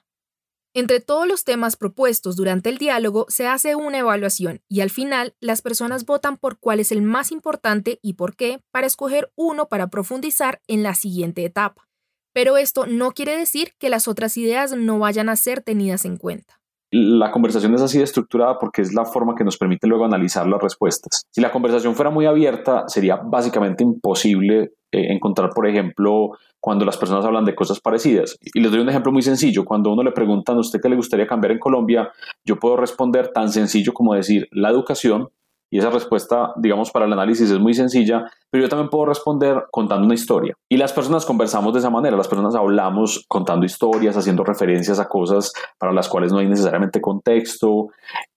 Entre 0.76 1.00
todos 1.00 1.26
los 1.26 1.44
temas 1.44 1.74
propuestos 1.74 2.36
durante 2.36 2.68
el 2.68 2.76
diálogo 2.76 3.24
se 3.30 3.46
hace 3.46 3.74
una 3.74 3.96
evaluación 3.96 4.60
y 4.68 4.82
al 4.82 4.90
final 4.90 5.34
las 5.40 5.62
personas 5.62 6.04
votan 6.04 6.36
por 6.36 6.58
cuál 6.58 6.80
es 6.80 6.92
el 6.92 7.00
más 7.00 7.32
importante 7.32 7.98
y 8.02 8.12
por 8.12 8.36
qué 8.36 8.60
para 8.72 8.86
escoger 8.86 9.32
uno 9.36 9.70
para 9.70 9.86
profundizar 9.86 10.60
en 10.66 10.82
la 10.82 10.94
siguiente 10.94 11.46
etapa. 11.46 11.88
Pero 12.34 12.58
esto 12.58 12.84
no 12.84 13.12
quiere 13.12 13.38
decir 13.38 13.72
que 13.78 13.88
las 13.88 14.06
otras 14.06 14.36
ideas 14.36 14.76
no 14.76 14.98
vayan 14.98 15.30
a 15.30 15.36
ser 15.36 15.62
tenidas 15.62 16.04
en 16.04 16.18
cuenta 16.18 16.60
la 16.90 17.30
conversación 17.30 17.74
es 17.74 17.82
así 17.82 18.00
estructurada 18.00 18.58
porque 18.58 18.82
es 18.82 18.94
la 18.94 19.04
forma 19.04 19.34
que 19.34 19.44
nos 19.44 19.56
permite 19.56 19.86
luego 19.86 20.04
analizar 20.04 20.46
las 20.46 20.62
respuestas. 20.62 21.24
Si 21.30 21.40
la 21.40 21.50
conversación 21.50 21.94
fuera 21.94 22.10
muy 22.10 22.26
abierta, 22.26 22.84
sería 22.88 23.16
básicamente 23.16 23.82
imposible 23.82 24.72
eh, 24.92 25.12
encontrar, 25.12 25.50
por 25.50 25.66
ejemplo, 25.66 26.30
cuando 26.60 26.84
las 26.84 26.96
personas 26.96 27.24
hablan 27.24 27.44
de 27.44 27.54
cosas 27.54 27.80
parecidas. 27.80 28.38
Y 28.40 28.60
les 28.60 28.70
doy 28.70 28.80
un 28.80 28.88
ejemplo 28.88 29.12
muy 29.12 29.22
sencillo. 29.22 29.64
Cuando 29.64 29.92
uno 29.92 30.02
le 30.02 30.12
preguntan 30.12 30.56
a 30.56 30.60
usted 30.60 30.80
qué 30.80 30.88
le 30.88 30.96
gustaría 30.96 31.26
cambiar 31.26 31.52
en 31.52 31.58
Colombia, 31.58 32.10
yo 32.44 32.56
puedo 32.56 32.76
responder 32.76 33.32
tan 33.32 33.50
sencillo 33.50 33.92
como 33.92 34.14
decir 34.14 34.48
la 34.52 34.70
educación, 34.70 35.28
y 35.70 35.78
esa 35.78 35.90
respuesta, 35.90 36.52
digamos, 36.56 36.90
para 36.90 37.06
el 37.06 37.12
análisis 37.12 37.50
es 37.50 37.58
muy 37.58 37.74
sencilla, 37.74 38.30
pero 38.50 38.64
yo 38.64 38.68
también 38.68 38.88
puedo 38.88 39.06
responder 39.06 39.64
contando 39.70 40.06
una 40.06 40.14
historia. 40.14 40.54
Y 40.68 40.76
las 40.76 40.92
personas 40.92 41.26
conversamos 41.26 41.72
de 41.72 41.80
esa 41.80 41.90
manera, 41.90 42.16
las 42.16 42.28
personas 42.28 42.54
hablamos 42.54 43.24
contando 43.28 43.66
historias, 43.66 44.16
haciendo 44.16 44.44
referencias 44.44 45.00
a 45.00 45.08
cosas 45.08 45.52
para 45.78 45.92
las 45.92 46.08
cuales 46.08 46.32
no 46.32 46.38
hay 46.38 46.48
necesariamente 46.48 47.00
contexto. 47.00 47.88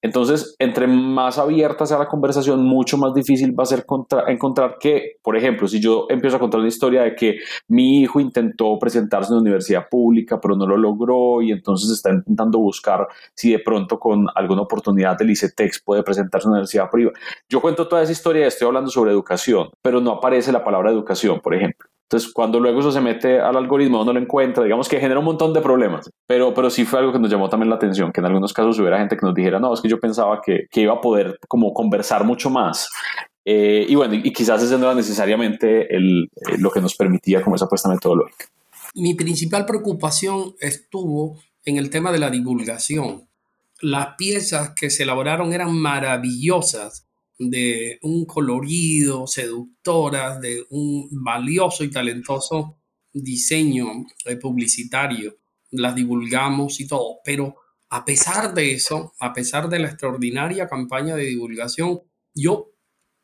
Entonces, 0.02 0.56
entre 0.60 0.88
más 0.88 1.38
abierta 1.38 1.86
sea 1.86 1.98
la 1.98 2.08
conversación, 2.08 2.64
mucho 2.64 2.98
más 2.98 3.14
difícil 3.14 3.58
va 3.58 3.64
a 3.64 3.66
ser 3.66 3.86
encontrar 4.28 4.78
que, 4.80 5.18
por 5.22 5.36
ejemplo, 5.36 5.68
si 5.68 5.82
yo 5.82 6.06
empiezo 6.10 6.38
a 6.38 6.40
contar 6.40 6.62
una 6.62 6.70
historia 6.70 7.04
de 7.04 7.16
que 7.16 7.40
mi 7.68 8.02
hijo 8.02 8.22
intentó 8.22 8.80
presentarse 8.80 9.30
en 9.30 9.34
una 9.34 9.42
universidad 9.42 9.90
pública, 9.90 10.40
pero 10.40 10.56
no 10.56 10.66
lo 10.66 10.78
logró 10.78 11.42
y 11.42 11.52
entonces 11.52 11.92
está 11.92 12.12
intentando 12.12 12.60
buscar 12.60 13.08
si 13.34 13.52
de 13.52 13.60
pronto 13.60 14.00
con 14.00 14.28
alguna 14.36 14.62
oportunidad 14.62 15.18
del 15.18 15.32
ICETEX 15.32 15.82
puede 15.82 16.04
presentarse 16.04 16.46
en 16.46 16.52
una 16.52 16.60
universidad 16.60 16.90
privada. 16.90 17.18
Yo 17.50 17.60
cuento 17.60 17.88
toda 17.88 18.02
esa 18.04 18.14
historia 18.14 18.46
y 18.46 18.48
estoy 18.48 18.68
hablando 18.68 18.90
sobre 18.90 19.12
educación, 19.12 19.70
pero 19.82 20.00
no 20.00 20.12
aparece 20.12 20.52
la 20.54 20.64
palabra 20.64 20.92
educación, 20.92 21.42
por 21.42 21.56
ejemplo. 21.56 21.89
Entonces, 22.10 22.34
cuando 22.34 22.60
luego 22.60 22.80
eso 22.80 22.92
se 22.92 23.02
mete 23.02 23.40
al 23.40 23.56
algoritmo, 23.56 24.04
no 24.04 24.12
lo 24.12 24.20
encuentra, 24.20 24.64
digamos 24.64 24.90
que 24.90 25.00
genera 25.00 25.20
un 25.20 25.26
montón 25.26 25.54
de 25.54 25.62
problemas. 25.62 26.10
Pero, 26.26 26.56
pero 26.56 26.72
sí 26.72 26.84
fue 26.84 26.98
algo 26.98 27.12
que 27.12 27.20
nos 27.20 27.30
llamó 27.30 27.50
también 27.50 27.70
la 27.70 27.76
atención, 27.76 28.12
que 28.12 28.20
en 28.20 28.26
algunos 28.26 28.52
casos 28.52 28.80
hubiera 28.80 28.98
gente 28.98 29.16
que 29.16 29.24
nos 29.24 29.36
dijera, 29.36 29.60
no, 29.60 29.72
es 29.72 29.80
que 29.80 29.88
yo 29.88 30.00
pensaba 30.00 30.42
que, 30.44 30.66
que 30.72 30.82
iba 30.82 30.94
a 30.94 31.02
poder 31.02 31.38
como 31.48 31.72
conversar 31.72 32.24
mucho 32.24 32.50
más. 32.50 32.90
Eh, 33.46 33.86
y 33.88 33.94
bueno, 33.94 34.16
y, 34.16 34.34
quizás 34.34 34.64
ese 34.64 34.80
no 34.80 34.86
era 34.86 34.96
necesariamente 34.96 35.96
el, 35.96 36.32
eh, 36.36 36.58
lo 36.58 36.72
que 36.72 36.82
nos 36.82 36.96
permitía 36.96 37.44
como 37.44 37.58
esa 37.58 37.66
apuesta 37.66 37.90
metodológica. 37.90 38.46
Mi 38.96 39.14
principal 39.14 39.68
preocupación 39.68 40.56
estuvo 40.60 41.38
en 41.64 41.78
el 41.78 41.92
tema 41.92 42.12
de 42.12 42.18
la 42.18 42.32
divulgación. 42.32 43.28
Las 43.82 44.16
piezas 44.18 44.74
que 44.76 44.90
se 44.90 45.04
elaboraron 45.04 45.54
eran 45.54 45.76
maravillosas, 45.76 47.06
de 47.40 48.00
un 48.02 48.26
colorido, 48.26 49.26
seductoras, 49.26 50.42
de 50.42 50.66
un 50.70 51.08
valioso 51.24 51.86
y 51.86 51.90
talentoso 51.90 52.78
diseño 53.14 53.88
eh, 54.26 54.36
publicitario. 54.36 55.38
Las 55.72 55.96
divulgamos 55.96 56.80
y 56.82 56.88
todo, 56.88 57.20
pero 57.24 57.56
a 57.90 58.04
pesar 58.04 58.54
de 58.54 58.74
eso, 58.74 59.14
a 59.20 59.34
pesar 59.34 59.70
de 59.70 59.80
la 59.80 59.88
extraordinaria 59.88 60.68
campaña 60.68 61.16
de 61.16 61.26
divulgación, 61.26 62.02
yo 62.34 62.74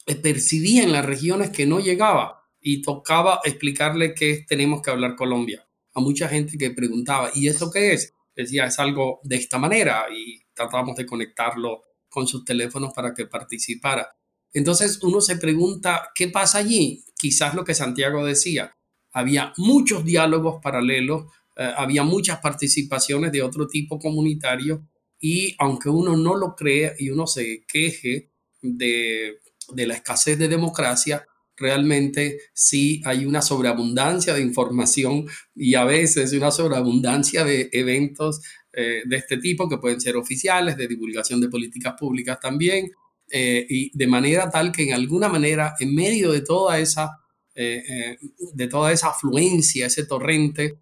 eh, 0.06 0.16
percibía 0.16 0.84
en 0.84 0.94
las 0.94 1.06
regiones 1.06 1.50
que 1.50 1.66
no 1.66 1.80
llegaba 1.80 2.42
y 2.62 2.82
tocaba 2.82 3.42
explicarle 3.44 4.14
que 4.14 4.46
tenemos 4.48 4.82
que 4.82 4.92
hablar 4.92 5.16
Colombia. 5.16 5.68
A 5.94 6.00
mucha 6.00 6.28
gente 6.28 6.58
que 6.58 6.72
preguntaba, 6.72 7.32
¿y 7.36 7.48
eso 7.48 7.70
qué 7.70 7.94
es? 7.94 8.14
Decía, 8.36 8.66
es 8.66 8.80
algo 8.80 9.20
de 9.24 9.36
esta 9.36 9.58
manera 9.58 10.06
y 10.12 10.42
tratamos 10.54 10.96
de 10.96 11.06
conectarlo 11.06 11.84
con 12.16 12.28
sus 12.28 12.46
teléfonos 12.46 12.94
para 12.94 13.14
que 13.14 13.26
participara. 13.26 14.16
Entonces 14.54 15.04
uno 15.04 15.20
se 15.20 15.36
pregunta, 15.36 16.12
¿qué 16.16 16.30
pasa 16.30 16.60
allí? 16.60 17.04
Quizás 17.18 17.54
lo 17.56 17.66
que 17.66 17.76
Santiago 17.76 18.26
decía, 18.26 18.74
había 19.12 19.52
muchos 19.58 20.06
diálogos 20.06 20.62
paralelos, 20.64 21.26
eh, 21.58 21.74
había 21.76 22.04
muchas 22.04 22.40
participaciones 22.40 23.34
de 23.34 23.42
otro 23.42 23.68
tipo 23.68 24.00
comunitario 24.00 24.88
y 25.20 25.56
aunque 25.60 25.90
uno 25.90 26.16
no 26.16 26.38
lo 26.38 26.56
crea 26.56 26.94
y 26.98 27.10
uno 27.10 27.28
se 27.28 27.66
queje 27.68 28.32
de, 28.62 29.42
de 29.74 29.88
la 29.88 29.96
escasez 29.96 30.40
de 30.40 30.48
democracia, 30.48 31.28
realmente 31.58 32.40
sí 32.54 33.02
hay 33.04 33.26
una 33.26 33.42
sobreabundancia 33.42 34.34
de 34.34 34.42
información 34.42 35.26
y 35.54 35.76
a 35.76 35.84
veces 35.84 36.32
una 36.32 36.52
sobreabundancia 36.52 37.44
de 37.44 37.70
eventos 37.74 38.40
eh, 38.78 39.04
de 39.06 39.16
este 39.16 39.38
tipo 39.38 39.70
que 39.70 39.78
pueden 39.78 40.02
ser 40.02 40.18
oficiales, 40.18 40.76
de 40.76 40.88
divulgación 40.88 41.40
de 41.40 41.48
políticas 41.48 41.94
públicas 41.98 42.38
también, 42.42 42.92
eh, 43.32 43.66
y 43.70 43.98
de 43.98 44.08
manera 44.08 44.50
tal 44.50 44.72
que 44.72 44.84
en 44.84 44.94
alguna 44.94 45.30
manera, 45.30 45.76
en 45.80 45.96
medio 45.96 46.32
de 46.34 46.42
toda 46.42 46.78
esa, 46.78 47.18
eh, 47.56 48.18
de 48.54 48.68
toda 48.68 48.92
esa 48.92 49.12
afluencia, 49.12 49.86
ese 49.86 50.06
torrente, 50.06 50.80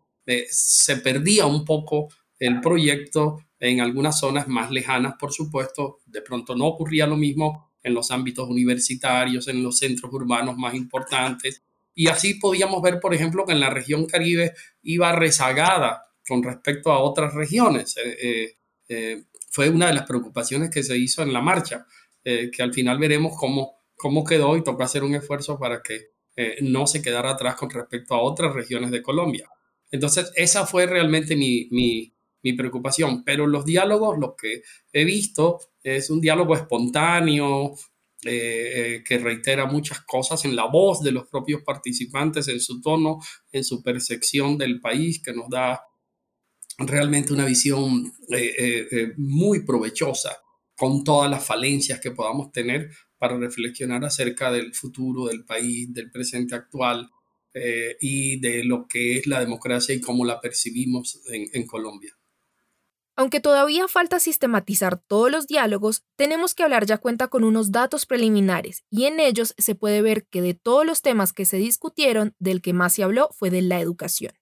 se 0.50 0.98
perdía 0.98 1.46
un 1.46 1.66
poco 1.66 2.08
el 2.40 2.62
proyecto 2.62 3.40
en 3.60 3.82
algunas 3.82 4.20
zonas 4.20 4.48
más 4.48 4.72
lejanas, 4.72 5.14
por 5.20 5.32
supuesto, 5.32 6.00
de 6.06 6.22
pronto 6.22 6.56
no 6.56 6.66
ocurría 6.66 7.06
lo 7.06 7.16
mismo 7.16 7.74
en 7.84 7.94
los 7.94 8.10
ámbitos 8.10 8.50
universitarios, 8.50 9.48
en 9.48 9.62
los 9.62 9.78
centros 9.78 10.12
urbanos 10.12 10.58
más 10.58 10.74
importantes. 10.74 11.62
Y 11.94 12.08
así 12.08 12.36
podíamos 12.36 12.82
ver, 12.82 13.00
por 13.00 13.14
ejemplo, 13.14 13.46
que 13.46 13.52
en 13.52 13.60
la 13.60 13.70
región 13.70 14.08
Caribe 14.08 14.54
iba 14.82 15.12
rezagada 15.12 16.02
con 16.28 16.44
respecto 16.44 16.92
a 16.92 17.00
otras 17.00 17.34
regiones. 17.34 17.96
Eh, 17.98 18.18
eh, 18.22 18.58
eh, 18.90 19.24
fue 19.50 19.70
una 19.70 19.88
de 19.88 19.94
las 19.94 20.08
preocupaciones 20.08 20.70
que 20.70 20.84
se 20.84 20.98
hizo 20.98 21.22
en 21.22 21.34
la 21.34 21.42
marcha, 21.42 21.86
que 22.24 22.64
al 22.64 22.74
final 22.74 23.00
veremos 23.00 23.34
cómo, 23.38 23.84
cómo 23.98 24.24
quedó 24.24 24.56
y 24.56 24.64
tocó 24.64 24.84
hacer 24.84 25.04
un 25.04 25.14
esfuerzo 25.14 25.60
para 25.60 25.82
que 25.84 26.14
no 26.62 26.88
se 26.88 27.02
quedara 27.02 27.32
atrás 27.32 27.56
con 27.56 27.70
respecto 27.70 28.16
a 28.16 28.22
otras 28.22 28.54
regiones 28.54 28.92
de 28.92 29.04
Colombia. 29.04 29.50
Entonces, 29.92 30.32
esa 30.36 30.66
fue 30.66 30.86
realmente 30.86 31.36
mi, 31.36 31.68
mi, 31.70 32.14
mi 32.42 32.54
preocupación. 32.54 33.26
Pero 33.26 33.46
los 33.46 33.66
diálogos, 33.66 34.18
lo 34.18 34.38
que 34.38 34.64
he 34.94 35.04
visto, 35.04 35.60
es 35.84 36.10
un 36.10 36.22
diálogo 36.22 36.56
espontáneo, 36.56 37.76
que 38.22 39.20
reitera 39.22 39.66
muchas 39.66 40.00
cosas 40.06 40.46
en 40.46 40.56
la 40.56 40.66
voz 40.66 41.02
de 41.02 41.12
los 41.12 41.28
propios 41.28 41.62
participantes, 41.62 42.48
en 42.48 42.62
su 42.62 42.82
tono, 42.82 43.20
en 43.52 43.66
su 43.66 43.84
percepción 43.84 44.58
del 44.58 44.80
país, 44.80 45.22
que 45.22 45.34
nos 45.34 45.50
da 45.50 45.84
realmente 46.78 47.34
una 47.34 47.46
visión 47.46 48.14
eh, 48.30 48.54
eh, 48.58 48.88
eh, 48.92 49.14
muy 49.18 49.64
provechosa 49.66 50.38
con 50.76 51.04
todas 51.04 51.30
las 51.30 51.46
falencias 51.46 52.00
que 52.00 52.12
podamos 52.12 52.52
tener 52.52 52.90
para 53.18 53.38
reflexionar 53.38 54.04
acerca 54.04 54.52
del 54.52 54.74
futuro 54.74 55.28
del 55.28 55.46
país, 55.46 55.94
del 55.94 56.12
presente 56.12 56.56
actual 56.56 57.10
y 58.02 58.40
de 58.40 58.64
lo 58.64 58.88
que 58.88 59.20
es 59.20 59.28
la 59.28 59.40
democracia 59.40 59.94
y 59.94 60.02
cómo 60.02 60.26
la 60.26 60.42
percibimos 60.42 61.22
en, 61.32 61.48
en 61.54 61.68
Colombia. 61.68 62.18
Aunque 63.16 63.40
todavía 63.40 63.88
falta 63.88 64.20
sistematizar 64.20 64.98
todos 64.98 65.30
los 65.30 65.46
diálogos, 65.46 66.04
tenemos 66.16 66.56
que 66.56 66.64
hablar 66.64 66.88
ya 66.88 66.98
cuenta 66.98 67.28
con 67.28 67.44
unos 67.44 67.72
datos 67.72 68.08
preliminares 68.08 68.84
y 68.90 69.06
en 69.06 69.20
ellos 69.20 69.54
se 69.60 69.76
puede 69.76 70.02
ver 70.02 70.26
que 70.26 70.42
de 70.42 70.56
todos 70.56 70.84
los 70.84 71.04
temas 71.04 71.32
que 71.32 71.46
se 71.46 71.58
discutieron, 71.58 72.36
del 72.40 72.64
que 72.64 72.74
más 72.74 72.94
se 72.94 73.04
habló 73.04 73.30
fue 73.32 73.52
de 73.52 73.62
la 73.62 73.80
educación. 73.80 74.34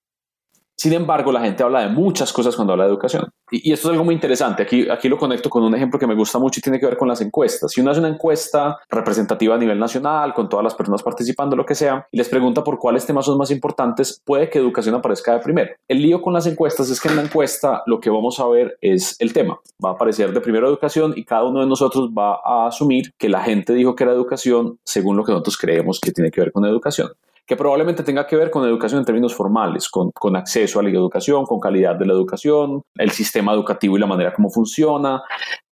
Sin 0.81 0.93
embargo, 0.93 1.31
la 1.31 1.41
gente 1.41 1.61
habla 1.61 1.81
de 1.81 1.89
muchas 1.89 2.33
cosas 2.33 2.55
cuando 2.55 2.73
habla 2.73 2.85
de 2.85 2.89
educación. 2.89 3.29
Y, 3.51 3.71
esto 3.71 3.87
es 3.87 3.91
algo 3.91 4.03
muy 4.03 4.15
interesante. 4.15 4.63
Aquí, 4.63 4.89
aquí 4.89 5.09
lo 5.09 5.15
conecto 5.15 5.47
con 5.47 5.61
un 5.61 5.75
ejemplo 5.75 5.99
que 5.99 6.07
me 6.07 6.15
gusta 6.15 6.39
mucho 6.39 6.59
y 6.59 6.63
tiene 6.63 6.79
que 6.79 6.87
ver 6.87 6.97
con 6.97 7.07
las 7.07 7.21
encuestas. 7.21 7.71
Si 7.71 7.81
uno 7.81 7.91
hace 7.91 7.99
una 7.99 8.09
encuesta 8.09 8.79
representativa 8.89 9.53
a 9.53 9.59
nivel 9.59 9.77
nacional, 9.77 10.33
con 10.33 10.49
todas 10.49 10.63
las 10.63 10.73
personas 10.73 11.03
participando, 11.03 11.55
lo 11.55 11.67
que 11.67 11.75
sea, 11.75 12.07
y 12.11 12.17
les 12.17 12.29
pregunta 12.29 12.63
por 12.63 12.79
cuáles 12.79 13.05
temas 13.05 13.27
son 13.27 13.37
más 13.37 13.51
importantes, 13.51 14.23
puede 14.25 14.49
que 14.49 14.57
educación 14.57 14.95
aparezca 14.95 15.33
de 15.33 15.39
primero. 15.41 15.69
El 15.87 16.01
lío 16.01 16.19
con 16.19 16.33
las 16.33 16.47
encuestas 16.47 16.89
es 16.89 16.99
que 16.99 17.09
en 17.09 17.17
la 17.17 17.21
encuesta 17.21 17.83
lo 17.85 17.99
que 17.99 18.09
vamos 18.09 18.39
a 18.39 18.47
ver 18.47 18.79
es 18.81 19.15
el 19.19 19.33
tema. 19.33 19.59
Va 19.85 19.89
a 19.89 19.93
aparecer 19.93 20.33
de 20.33 20.41
primero 20.41 20.67
educación 20.67 21.13
y 21.15 21.25
cada 21.25 21.43
uno 21.43 21.59
de 21.59 21.67
nosotros 21.67 22.09
va 22.09 22.39
a 22.43 22.65
asumir 22.65 23.13
que 23.19 23.29
la 23.29 23.43
gente 23.43 23.75
dijo 23.75 23.95
que 23.95 24.03
era 24.03 24.13
educación 24.13 24.79
según 24.83 25.15
lo 25.15 25.25
que 25.25 25.31
nosotros 25.31 25.59
creemos 25.59 25.99
que 25.99 26.11
tiene 26.11 26.31
que 26.31 26.41
ver 26.41 26.51
con 26.51 26.65
educación 26.65 27.11
que 27.45 27.55
probablemente 27.55 28.03
tenga 28.03 28.25
que 28.25 28.35
ver 28.35 28.49
con 28.49 28.65
educación 28.65 28.99
en 28.99 29.05
términos 29.05 29.35
formales, 29.35 29.89
con, 29.89 30.11
con, 30.11 30.35
acceso 30.35 30.79
a 30.79 30.83
la 30.83 30.89
educación, 30.89 31.45
con 31.45 31.59
calidad 31.59 31.95
de 31.95 32.05
la 32.05 32.13
educación, 32.13 32.83
el 32.95 33.11
sistema 33.11 33.53
educativo 33.53 33.97
y 33.97 33.99
la 33.99 34.07
manera 34.07 34.33
como 34.33 34.49
funciona. 34.49 35.21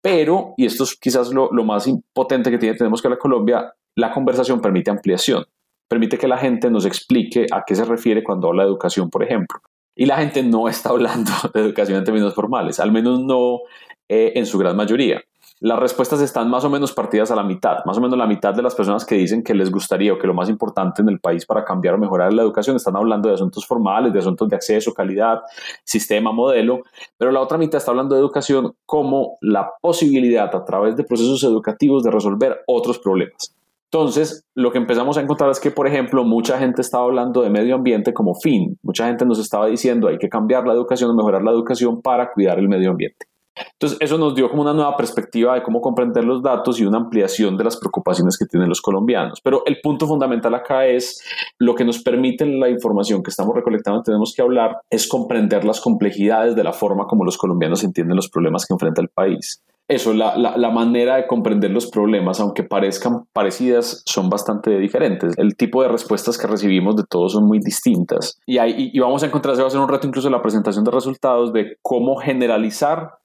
Pero, 0.02 0.54
y 0.58 0.66
esto 0.66 0.84
es 0.84 0.98
quizás 1.00 1.32
lo, 1.32 1.50
lo 1.52 1.64
más 1.64 1.90
potente 2.14 2.52
que 2.52 2.58
tiene, 2.58 2.78
tenemos 2.78 3.02
que 3.02 3.10
la 3.10 3.18
Colombia, 3.18 3.74
la 3.96 4.12
conversación 4.12 4.62
permite 4.62 4.92
ampliación. 4.92 5.46
permite 5.88 6.18
que 6.18 6.28
la 6.28 6.38
gente 6.38 6.70
nos 6.70 6.86
explique 6.86 7.48
a 7.52 7.64
qué 7.66 7.76
se 7.76 7.86
refiere 7.86 8.24
cuando 8.24 8.50
habla 8.50 8.64
de 8.64 8.70
educación, 8.70 9.10
por 9.10 9.24
ejemplo. 9.24 9.60
Y 9.96 10.06
la 10.06 10.18
gente 10.18 10.44
no 10.44 10.68
está 10.68 10.90
hablando 10.90 11.32
de 11.54 11.62
educación 11.62 11.98
en 11.98 12.04
términos 12.04 12.36
formales, 12.36 12.80
al 12.80 12.92
menos 12.92 13.20
no 13.22 13.60
eh, 14.08 14.34
en 14.36 14.46
su 14.46 14.58
gran 14.58 14.76
mayoría 14.76 15.24
las 15.62 15.78
respuestas 15.78 16.22
están 16.22 16.50
más 16.50 16.64
o 16.64 16.70
menos 16.70 16.94
partidas 16.94 17.32
a 17.32 17.36
la 17.36 17.44
mitad. 17.44 17.84
Más 17.86 17.98
o 17.98 18.02
menos 18.02 18.18
la 18.18 18.28
mitad 18.28 18.54
de 18.54 18.62
las 18.62 18.76
personas 18.76 19.06
que 19.06 19.16
dicen 19.16 19.44
que 19.44 19.54
les 19.54 19.70
gustaría 19.70 20.14
o 20.14 20.18
que 20.18 20.28
lo 20.28 20.34
más 20.34 20.50
importante 20.50 21.02
en 21.02 21.10
el 21.10 21.20
país 21.20 21.46
para 21.46 21.66
cambiar 21.66 21.96
o 21.96 21.98
mejorar 21.98 22.32
la 22.32 22.42
educación 22.42 22.78
están 22.78 22.96
hablando 22.96 23.28
de 23.28 23.36
asuntos 23.36 23.66
formales, 23.66 24.14
de 24.14 24.20
asuntos 24.20 24.48
de 24.48 24.56
acceso, 24.56 24.94
calidad, 24.94 25.42
sistema, 25.84 26.32
modelo, 26.32 26.84
pero 27.18 27.32
la 27.32 27.42
otra 27.42 27.58
mitad 27.58 27.78
está 27.78 27.92
hablando 27.92 28.16
de 28.16 28.22
educación 28.22 28.74
como 28.86 29.38
la 29.42 29.70
posibilidad 29.82 30.56
a 30.56 30.64
través 30.64 30.96
de 30.96 31.04
procesos 31.04 31.44
educativos 31.44 32.04
de 32.04 32.12
resolver 32.12 32.62
otros 32.66 33.00
problemas. 33.00 33.54
Entonces, 33.92 34.46
lo 34.54 34.72
que 34.72 34.78
empezamos 34.78 35.18
a 35.18 35.22
encontrar 35.22 35.50
es 35.50 35.60
que, 35.60 35.72
por 35.72 35.88
ejemplo, 35.88 36.24
mucha 36.24 36.60
gente 36.60 36.82
estaba 36.82 37.06
hablando 37.06 37.42
de 37.42 37.50
medio 37.50 37.74
ambiente 37.74 38.14
como 38.14 38.36
fin. 38.36 38.78
Mucha 38.84 39.08
gente 39.08 39.26
nos 39.26 39.40
estaba 39.40 39.66
diciendo 39.66 40.08
hay 40.08 40.20
que 40.20 40.30
cambiar 40.30 40.68
la 40.68 40.74
educación, 40.74 41.16
mejorar 41.16 41.42
la 41.42 41.52
educación 41.52 42.00
para 42.02 42.32
cuidar 42.32 42.60
el 42.60 42.70
medio 42.70 42.92
ambiente. 42.92 43.26
Entonces, 43.74 43.98
eso 44.02 44.18
nos 44.18 44.36
dio 44.36 44.50
como 44.50 44.62
una 44.62 44.74
nueva 44.74 44.96
perspectiva 44.96 45.56
de 45.56 45.64
cómo 45.64 45.82
comprender 45.82 46.24
los 46.24 46.42
datos 46.42 46.80
y 46.80 46.86
una 46.86 46.98
ampliación 46.98 47.58
de 47.58 47.64
las 47.64 47.78
preocupaciones 47.78 48.38
que 48.38 48.46
tienen 48.46 48.70
los 48.70 48.82
colombianos. 48.82 49.42
Pero 49.42 49.64
el 49.66 49.80
punto 49.82 50.08
fundamental 50.08 50.54
acá 50.54 50.86
es 50.86 51.22
lo 51.58 51.76
que 51.76 51.86
nos 51.86 52.02
permite 52.02 52.46
la 52.46 52.70
información 52.70 53.24
que 53.24 53.30
estamos 53.30 53.56
recolectando, 53.56 54.04
tenemos 54.04 54.34
que 54.36 54.42
hablar, 54.42 54.78
es 54.90 55.08
comprender 55.08 55.66
las 55.66 55.82
complejidades 55.82 56.56
de 56.56 56.64
la 56.64 56.74
forma 56.74 57.06
como 57.06 57.26
los 57.26 57.38
colombianos 57.38 57.84
entienden 57.84 58.16
los 58.16 58.30
problemas 58.30 58.66
que 58.66 58.74
enfrenta 58.74 59.02
el 59.02 59.10
país 59.10 59.62
eso, 59.90 60.14
la, 60.14 60.38
la, 60.38 60.70
manera 60.70 61.16
de 61.16 61.26
comprender 61.26 61.72
los 61.72 61.88
problemas, 61.90 62.40
aunque 62.40 62.62
parezcan 62.62 63.26
parecidas, 63.34 64.04
son 64.06 64.30
bastante 64.30 64.78
diferentes. 64.78 65.34
El 65.36 65.56
tipo 65.56 65.82
de 65.82 65.90
respuestas 65.90 66.38
que 66.38 66.46
recibimos 66.46 66.96
de 66.96 67.04
todos 67.10 67.32
son 67.32 67.46
muy 67.46 67.58
distintas. 67.60 68.40
Y, 68.46 68.60
ahí, 68.60 68.92
y 68.94 69.00
vamos 69.00 69.24
a 69.24 69.26
encontrar, 69.26 69.56
se 69.56 69.64
va 69.64 69.66
a 69.66 69.70
hacer 69.70 69.80
un 69.80 69.90
reto 69.90 70.06
incluso 70.06 70.28
en 70.28 70.34
la 70.34 70.44
presentación 70.44 70.86
de 70.86 70.92
resultados 70.92 71.52
de 71.54 71.78
cómo 71.82 72.18
generalizar 72.18 73.18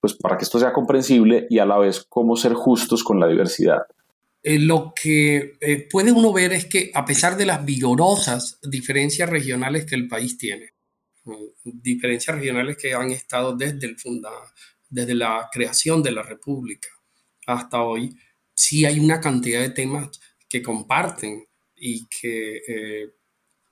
pues 0.00 0.14
para 0.14 0.36
que 0.36 0.44
esto 0.44 0.58
sea 0.58 0.72
comprensible 0.72 1.46
y 1.50 1.58
a 1.58 1.66
la 1.66 1.78
vez 1.78 2.04
cómo 2.08 2.36
ser 2.36 2.54
justos 2.54 3.02
con 3.02 3.18
la 3.18 3.28
diversidad. 3.28 3.82
Eh, 4.42 4.58
lo 4.58 4.92
que 4.94 5.56
eh, 5.60 5.88
puede 5.90 6.12
uno 6.12 6.32
ver 6.32 6.52
es 6.52 6.66
que 6.66 6.90
a 6.94 7.04
pesar 7.04 7.36
de 7.36 7.46
las 7.46 7.64
vigorosas 7.64 8.60
diferencias 8.62 9.28
regionales 9.28 9.84
que 9.84 9.96
el 9.96 10.06
país 10.06 10.38
tiene, 10.38 10.74
diferencias 11.64 12.36
regionales 12.36 12.76
que 12.76 12.94
han 12.94 13.10
estado 13.10 13.54
desde, 13.56 13.86
el 13.86 13.98
funda, 13.98 14.30
desde 14.88 15.14
la 15.14 15.48
creación 15.52 16.02
de 16.02 16.12
la 16.12 16.22
República 16.22 16.88
hasta 17.46 17.82
hoy, 17.82 18.16
sí 18.54 18.84
hay 18.84 19.00
una 19.00 19.20
cantidad 19.20 19.60
de 19.60 19.70
temas 19.70 20.08
que 20.48 20.62
comparten 20.62 21.44
y 21.76 22.06
que, 22.08 22.56
eh, 22.66 23.10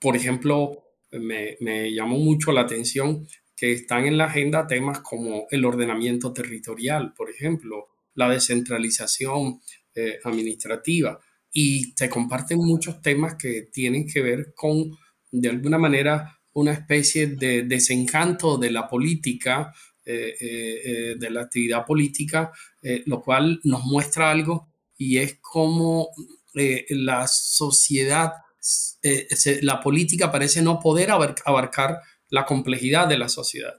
por 0.01 0.17
ejemplo, 0.17 0.85
me, 1.13 1.57
me, 1.61 1.93
llamó 1.93 2.19
mucho 2.19 2.53
la 2.53 2.63
atención 2.63 3.27
que 3.57 3.73
están 3.73 4.05
en 4.05 4.19
la 4.19 4.27
agenda 4.27 4.67
temas 4.67 5.01
como 5.01 5.47
el 5.51 5.65
ordenamiento 5.65 6.33
territorial, 6.33 7.15
por 7.15 7.31
ejemplo, 7.31 7.89
la 8.15 8.29
descentralización 8.29 9.61
eh, 9.95 10.19
administrativa. 10.25 11.19
Y 11.51 11.95
se 11.97 12.11
comparten 12.11 12.59
muchos 12.59 13.01
temas 13.01 13.37
que 13.37 13.63
tienen 13.73 14.07
que 14.07 14.21
ver 14.21 14.53
con, 14.55 14.91
de 15.33 15.49
alguna 15.49 15.79
manera, 15.79 16.39
una 16.53 16.73
especie 16.73 17.29
de 17.29 17.63
desencanto 17.63 18.59
de 18.59 18.71
la 18.71 18.87
política, 18.87 19.73
eh, 20.05 20.37
eh, 20.39 21.15
de 21.19 21.31
la 21.31 21.43
actividad 21.43 21.85
política, 21.85 22.53
lo 23.07 23.21
cual 23.21 23.59
nos 23.65 23.85
muestra 23.85 24.31
algo 24.31 24.69
y 24.97 25.19
es 25.19 25.39
como 25.41 26.11
la 26.55 27.27
sociedad, 27.27 28.33
la 29.63 29.81
política 29.81 30.31
parece 30.31 30.63
no 30.63 30.79
poder 30.79 31.11
abarcar 31.11 31.99
la 32.29 32.45
complejidad 32.45 33.09
de 33.09 33.19
la 33.19 33.29
sociedad 33.29 33.75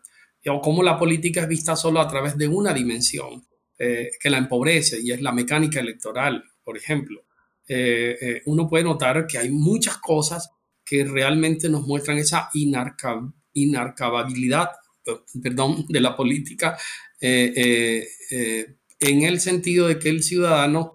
o 0.50 0.62
cómo 0.62 0.84
la 0.84 0.98
política 0.98 1.42
es 1.42 1.48
vista 1.48 1.76
solo 1.76 2.00
a 2.00 2.08
través 2.08 2.38
de 2.38 2.48
una 2.48 2.74
dimensión 2.74 3.46
eh, 3.78 4.12
que 4.20 4.30
la 4.30 4.38
empobrece 4.38 5.00
y 5.02 5.12
es 5.12 5.22
la 5.22 5.32
mecánica 5.32 5.80
electoral, 5.80 6.44
por 6.64 6.78
ejemplo. 6.78 7.26
Eh, 7.68 8.18
eh, 8.22 8.42
uno 8.46 8.70
puede 8.70 8.84
notar 8.84 9.28
que 9.28 9.38
hay 9.38 9.50
muchas 9.50 9.98
cosas 9.98 10.50
que 10.86 11.04
realmente 11.04 11.70
nos 11.70 11.86
muestran 11.86 12.18
esa 12.18 12.50
inarcababilidad 13.54 14.70
perdón, 15.42 15.86
de 15.90 16.00
la 16.02 16.16
política 16.16 16.78
en 17.20 18.04
el 19.00 19.40
sentido 19.40 19.88
de 19.88 20.00
que 20.00 20.10
el 20.10 20.24
ciudadano 20.24 20.94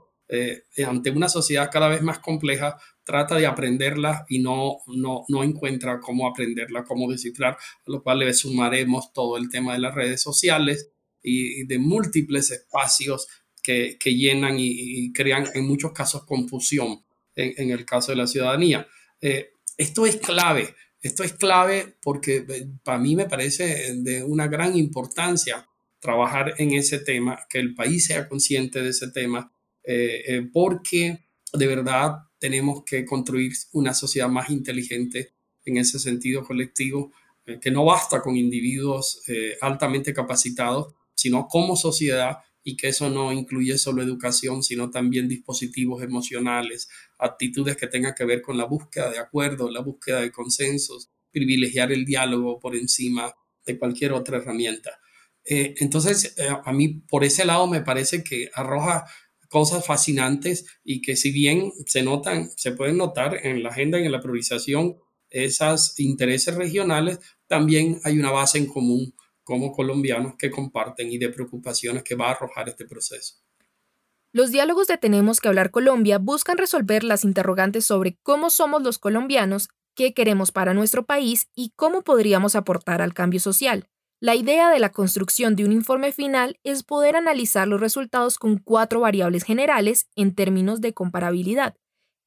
ante 0.87 1.11
una 1.11 1.29
sociedad 1.29 1.71
cada 1.71 1.89
vez 1.89 2.01
más 2.01 2.21
compleja 2.21 2.79
trata 3.05 3.37
de 3.37 3.47
aprenderla 3.47 4.25
y 4.29 4.39
no, 4.39 4.79
no, 4.87 5.25
no 5.29 5.43
encuentra 5.43 6.01
cómo 6.01 6.29
aprenderla, 6.29 6.85
cómo 6.85 7.11
descifrar, 7.11 7.55
a 7.55 7.91
lo 7.91 8.03
cual 8.03 8.21
le 8.21 8.35
sumaremos 8.35 9.13
todo 9.13 9.37
el 9.37 9.49
tema 9.49 9.73
de 9.73 9.81
las 9.81 9.95
redes 9.95 10.23
sociales 10.23 10.91
y 11.23 11.65
de 11.67 11.79
múltiples 11.79 12.51
espacios 12.51 13.29
que, 13.63 13.97
que 13.99 14.15
llenan 14.15 14.57
y, 14.59 15.13
crean 15.13 15.47
en 15.55 15.67
muchos 15.67 15.93
casos 15.93 16.25
confusión 16.25 17.05
en, 17.35 17.71
el 17.71 17.85
caso 17.85 18.13
de 18.13 18.17
la 18.17 18.27
ciudadanía. 18.27 18.87
Eh, 19.21 19.53
esto 19.79 20.05
es 20.05 20.17
clave, 20.17 20.75
esto 21.01 21.23
es 21.23 21.33
clave 21.33 21.97
porque 22.03 22.45
eh, 22.49 22.67
para 22.83 22.99
mí 22.99 23.17
me 23.17 23.27
parece 23.27 23.95
de 23.97 24.23
una 24.23 24.49
gran 24.49 24.77
importancia 24.77 25.67
trabajar 26.01 26.55
en 26.59 26.73
ese 26.73 26.99
tema, 26.99 27.39
que 27.49 27.61
el 27.61 27.75
país 27.75 28.07
sea 28.07 28.29
consciente 28.29 28.83
de 28.83 28.91
ese 28.91 29.13
tema, 29.13 29.53
eh, 29.85 30.49
porque 30.53 31.25
de 31.53 31.67
verdad 31.67 32.17
tenemos 32.43 32.83
que 32.83 33.05
construir 33.05 33.53
una 33.71 33.95
sociedad 33.95 34.29
más 34.29 34.51
inteligente 34.51 35.33
en 35.65 35.77
ese 35.77 36.01
sentido 36.01 36.45
colectivo, 36.45 37.13
eh, 37.47 37.61
que 37.61 37.71
no 37.71 37.85
basta 37.85 38.21
con 38.21 38.37
individuos 38.37 39.23
eh, 39.29 39.57
altamente 39.61 40.13
capacitados, 40.13 40.93
sino 41.15 41.47
como 41.47 41.77
sociedad 41.77 42.39
y 42.65 42.77
que 42.77 42.89
eso 42.89 43.09
no 43.09 43.33
incluye 43.33 43.79
solo 43.79 44.03
educación, 44.03 44.65
sino 44.65 44.91
también 44.91 45.29
dispositivos 45.29 46.03
emocionales, 46.03 46.89
actitudes 47.17 47.77
que 47.77 47.87
tengan 47.87 48.13
que 48.13 48.25
ver 48.25 48.43
con 48.43 48.59
la 48.59 48.65
búsqueda 48.65 49.09
de 49.13 49.21
acuerdos, 49.21 49.71
la 49.71 49.81
búsqueda 49.81 50.21
de 50.21 50.33
consensos, 50.33 51.13
privilegiar 51.31 51.93
el 51.93 52.05
diálogo 52.05 52.59
por 52.59 52.75
encima 52.75 53.33
de 53.65 53.79
cualquier 53.79 54.15
otra 54.15 54.39
herramienta. 54.39 54.99
Eh, 55.45 55.75
entonces, 55.79 56.35
a 56.65 56.73
mí 56.73 56.89
por 57.09 57.23
ese 57.23 57.45
lado 57.45 57.69
me 57.69 57.83
parece 57.83 58.25
que 58.25 58.51
arroja 58.53 59.05
cosas 59.53 59.85
fascinantes 59.85 60.65
y 60.83 61.03
que 61.03 61.15
si 61.15 61.31
bien 61.31 61.73
se 61.87 62.03
notan, 62.03 62.51
se 62.57 62.73
pueden 62.73 62.97
notar 62.97 63.47
en 63.47 63.63
la 63.63 63.69
agenda 63.69 64.01
y 64.01 64.07
en 64.07 64.13
la 64.13 64.23
priorización 64.23 64.97
esos 65.29 66.01
intereses 66.01 66.55
regionales, 66.55 67.21
también 67.47 68.01
hay 68.05 68.19
una 68.19 68.31
base 68.31 68.57
en 68.57 68.67
común 68.67 69.15
como 69.45 69.73
colombianos 69.73 70.37
que 70.39 70.51
comparten 70.51 71.13
y 71.13 71.19
de 71.19 71.29
preocupaciones 71.29 72.03
que 72.03 72.15
va 72.15 72.29
a 72.29 72.31
arrojar 72.31 72.71
este 72.71 72.87
proceso. 72.87 73.37
Los 74.33 74.51
diálogos 74.51 74.87
de 74.87 74.97
Tenemos 74.97 75.39
que 75.41 75.49
hablar 75.49 75.71
Colombia 75.71 76.17
buscan 76.17 76.57
resolver 76.57 77.05
las 77.05 77.23
interrogantes 77.23 77.85
sobre 77.85 78.17
cómo 78.23 78.49
somos 78.49 78.83
los 78.83 78.99
colombianos, 78.99 79.69
qué 79.95 80.15
queremos 80.15 80.51
para 80.51 80.73
nuestro 80.73 81.05
país 81.05 81.49
y 81.55 81.73
cómo 81.77 82.01
podríamos 82.01 82.57
aportar 82.57 83.03
al 83.03 83.13
cambio 83.13 83.41
social. 83.41 83.92
La 84.25 84.37
idea 84.37 84.71
de 84.71 84.79
la 84.79 84.93
construcción 84.93 85.57
de 85.57 85.65
un 85.65 85.73
informe 85.73 86.13
final 86.13 86.57
es 86.63 86.85
poder 86.85 87.17
analizar 87.17 87.67
los 87.67 87.81
resultados 87.81 88.39
con 88.39 88.59
cuatro 88.59 89.01
variables 89.01 89.43
generales 89.43 90.09
en 90.15 90.33
términos 90.33 90.81
de 90.81 90.95
comparabilidad, 90.95 91.75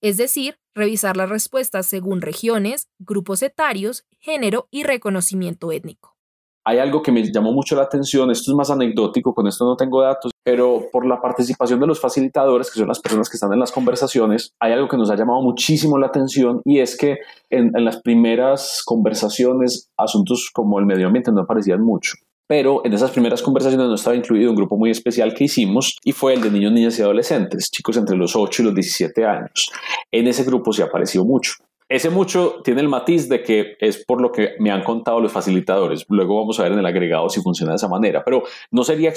es 0.02 0.18
decir, 0.18 0.60
revisar 0.74 1.16
las 1.16 1.30
respuestas 1.30 1.86
según 1.86 2.20
regiones, 2.20 2.90
grupos 3.00 3.42
etarios, 3.44 4.06
género 4.20 4.68
y 4.72 4.84
reconocimiento 4.84 5.72
étnico. 5.72 6.18
Hay 6.66 6.80
algo 6.80 7.02
que 7.02 7.14
me 7.14 7.24
llamó 7.32 7.54
mucho 7.54 7.78
la 7.78 7.84
atención, 7.84 8.30
esto 8.30 8.52
es 8.52 8.58
más 8.58 8.70
anecdótico, 8.70 9.34
con 9.34 9.48
esto 9.48 9.64
no 9.64 9.78
tengo 9.78 10.02
datos, 10.02 10.34
pero 10.46 10.90
por 10.92 11.08
la 11.08 11.20
participación 11.20 11.80
de 11.80 11.88
los 11.88 12.00
facilitadores, 12.00 12.70
que 12.70 12.78
son 12.78 12.88
las 12.88 13.00
personas 13.00 13.30
que 13.30 13.36
están 13.36 13.52
en 13.52 13.60
las 13.60 13.72
conversaciones, 13.72 14.54
hay 14.60 14.74
algo 14.74 14.88
que 14.88 14.96
nos 14.96 15.10
ha 15.10 15.16
llamado 15.16 15.42
muchísimo 15.42 15.98
la 15.98 16.06
atención 16.06 16.62
y 16.64 16.80
es 16.80 16.96
que 16.96 17.18
en, 17.50 17.72
las 17.84 18.00
primeras 18.02 18.84
conversaciones 18.86 19.90
asuntos 19.98 20.52
como 20.54 20.78
el 20.78 20.86
medio 20.86 21.08
ambiente 21.08 21.32
no 21.32 21.42
aparecían 21.42 21.82
mucho. 21.82 22.14
Pero 22.48 22.86
en 22.86 22.94
esas 22.94 23.10
primeras 23.10 23.42
conversaciones 23.42 23.88
no 23.88 23.96
estaba 23.96 24.16
incluido 24.16 24.52
un 24.52 24.56
grupo 24.56 24.78
muy 24.78 24.92
especial 24.92 25.34
que 25.34 25.46
hicimos 25.46 25.98
y 26.04 26.12
fue 26.12 26.36
el 26.36 26.42
de 26.42 26.52
niños, 26.52 26.74
niñas 26.74 27.00
y 27.00 27.02
adolescentes, 27.02 27.72
chicos 27.72 27.98
entre 27.98 28.16
los 28.16 28.36
8 28.36 28.62
y 28.62 28.66
los 28.66 28.76
17 28.76 29.26
años. 29.26 29.72
En 30.12 30.28
ese 30.28 30.44
grupo 30.44 30.72
se 30.72 30.84
apareció 30.84 31.26
mucho. 31.26 31.54
Ese 31.88 32.10
mucho 32.10 32.62
tiene 32.64 32.82
el 32.82 32.90
matiz 32.90 33.30
de 33.30 33.44
que 33.44 33.78
es 33.80 34.04
por 34.04 34.20
lo 34.20 34.32
que 34.32 34.56
me 34.60 34.72
han 34.72 34.84
contado 34.84 35.20
los 35.20 35.32
facilitadores. 35.32 36.04
Luego 36.10 36.40
vamos 36.40 36.60
a 36.60 36.64
ver 36.64 36.72
en 36.72 36.80
el 36.80 36.86
agregado 36.86 37.30
si 37.30 37.42
funciona 37.42 37.74
de 37.74 37.76
esa 37.76 37.88
manera. 37.88 38.24
Pero 38.24 38.44
no 38.72 38.84
sería, 38.84 39.14